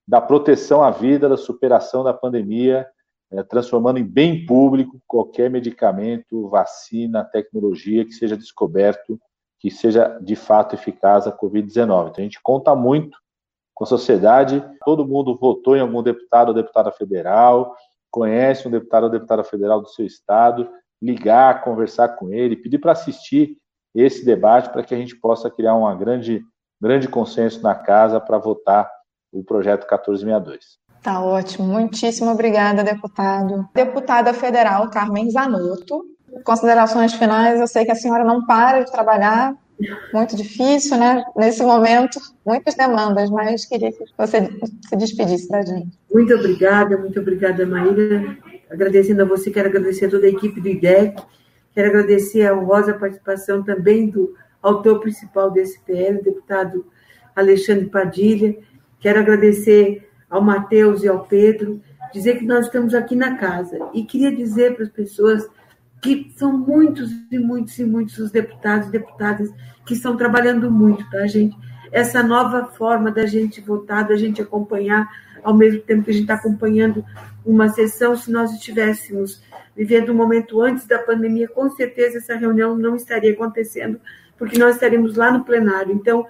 [0.09, 2.87] da proteção à vida, da superação da pandemia,
[3.31, 9.21] é, transformando em bem público qualquer medicamento, vacina, tecnologia que seja descoberto,
[9.61, 12.09] que seja de fato eficaz a Covid-19.
[12.09, 13.19] Então a gente conta muito
[13.75, 17.75] com a sociedade, todo mundo votou em algum deputado ou deputada federal,
[18.11, 20.71] conhece um deputado ou deputada federal do seu estado,
[21.03, 23.59] ligar, conversar com ele, pedir para assistir
[23.95, 26.43] esse debate para que a gente possa criar um grande,
[26.81, 28.91] grande consenso na casa para votar
[29.33, 30.79] o projeto 1462.
[31.03, 33.69] Tá ótimo, muitíssimo obrigada, deputado.
[33.75, 36.05] Deputada federal Carmen Zanotto,
[36.45, 39.55] considerações finais, eu sei que a senhora não para de trabalhar,
[40.13, 41.25] muito difícil, né?
[41.37, 44.49] Nesse momento, muitas demandas, mas queria que você
[44.89, 45.99] se despedisse da gente.
[46.13, 48.37] Muito obrigada, muito obrigada, Maíra.
[48.71, 51.23] Agradecendo a você, quero agradecer a toda a equipe do IDEC,
[51.75, 56.87] Quero agradecer a honrosa participação também do autor principal desse PL, deputado
[57.35, 58.57] Alexandre Padilha.
[59.01, 61.81] Quero agradecer ao Matheus e ao Pedro,
[62.13, 63.79] dizer que nós estamos aqui na casa.
[63.93, 65.47] E queria dizer para as pessoas
[66.01, 69.51] que são muitos e muitos e muitos os deputados e deputadas
[69.85, 71.57] que estão trabalhando muito, tá, gente?
[71.91, 75.09] Essa nova forma da gente votar, da gente acompanhar,
[75.43, 77.05] ao mesmo tempo que a gente está acompanhando
[77.45, 79.43] uma sessão, se nós estivéssemos
[79.77, 84.01] vivendo um momento antes da pandemia, com certeza essa reunião não estaria acontecendo,
[84.39, 85.93] porque nós estaremos lá no plenário.
[85.93, 86.27] Então,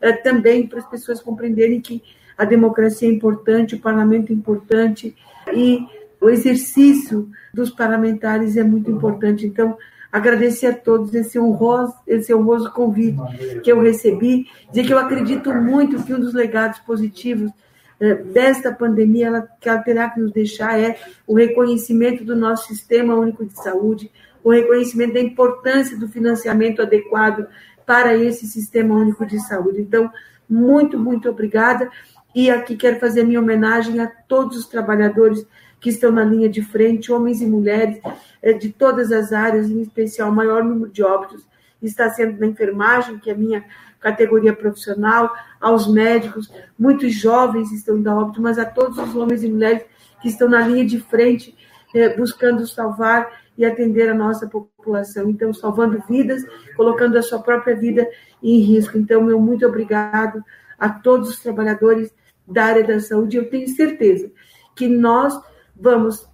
[0.00, 2.02] é, também para as pessoas compreenderem que
[2.36, 5.14] a democracia é importante, o parlamento é importante
[5.54, 5.86] e
[6.20, 9.46] o exercício dos parlamentares é muito importante.
[9.46, 9.76] Então,
[10.10, 13.18] agradecer a todos esse honroso, esse honroso convite
[13.62, 17.50] que eu recebi, dizer que eu acredito muito que um dos legados positivos
[17.98, 23.14] desta pandemia, ela, que ela terá que nos deixar é o reconhecimento do nosso sistema
[23.14, 24.10] único de saúde,
[24.44, 27.46] o reconhecimento da importância do financiamento adequado
[27.86, 29.80] para esse sistema único de saúde.
[29.80, 30.10] Então,
[30.48, 31.90] muito, muito obrigada.
[32.34, 35.46] E aqui quero fazer minha homenagem a todos os trabalhadores
[35.80, 37.98] que estão na linha de frente, homens e mulheres
[38.42, 41.46] é, de todas as áreas, em especial o maior número de óbitos
[41.82, 43.64] está sendo na enfermagem, que é a minha
[44.06, 49.42] categoria profissional, aos médicos, muitos jovens estão indo a óbito, mas a todos os homens
[49.42, 49.84] e mulheres
[50.22, 51.56] que estão na linha de frente,
[51.92, 53.28] eh, buscando salvar
[53.58, 55.28] e atender a nossa população.
[55.28, 56.44] Então, salvando vidas,
[56.76, 58.08] colocando a sua própria vida
[58.40, 58.96] em risco.
[58.96, 60.40] Então, meu muito obrigado
[60.78, 62.14] a todos os trabalhadores
[62.46, 63.36] da área da saúde.
[63.36, 64.30] Eu tenho certeza
[64.76, 65.34] que nós
[65.74, 66.28] vamos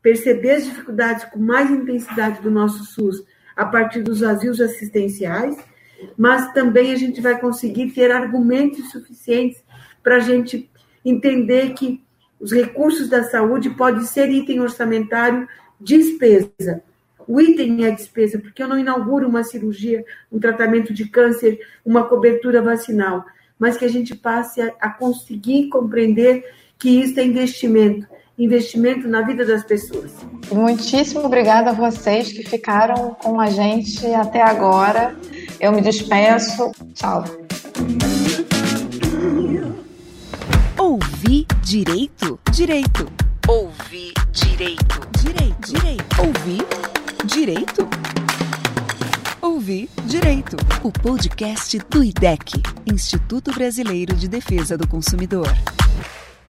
[0.00, 3.22] perceber as dificuldades com mais intensidade do nosso SUS
[3.54, 5.56] a partir dos vazios assistenciais,
[6.16, 9.62] mas também a gente vai conseguir ter argumentos suficientes
[10.02, 10.70] para a gente
[11.04, 12.02] entender que
[12.40, 15.48] os recursos da saúde podem ser item orçamentário
[15.80, 16.82] despesa.
[17.26, 22.04] O item é despesa, porque eu não inauguro uma cirurgia, um tratamento de câncer, uma
[22.04, 23.24] cobertura vacinal.
[23.58, 26.44] mas que a gente passe a, a conseguir compreender
[26.78, 28.06] que isso é investimento
[28.38, 30.12] investimento na vida das pessoas.
[30.52, 35.14] Muitíssimo obrigada a vocês que ficaram com a gente até agora.
[35.60, 36.70] Eu me despeço.
[36.94, 37.24] Tchau.
[40.78, 42.38] Ouvir direito?
[42.52, 43.10] Direito.
[43.48, 45.00] Ouvir direito.
[45.20, 45.72] Direito.
[45.72, 46.22] Direito.
[46.24, 46.66] Ouvir
[47.24, 47.88] direito?
[49.42, 50.56] Ouvir direito.
[50.82, 55.48] O podcast do IDEC, Instituto Brasileiro de Defesa do Consumidor.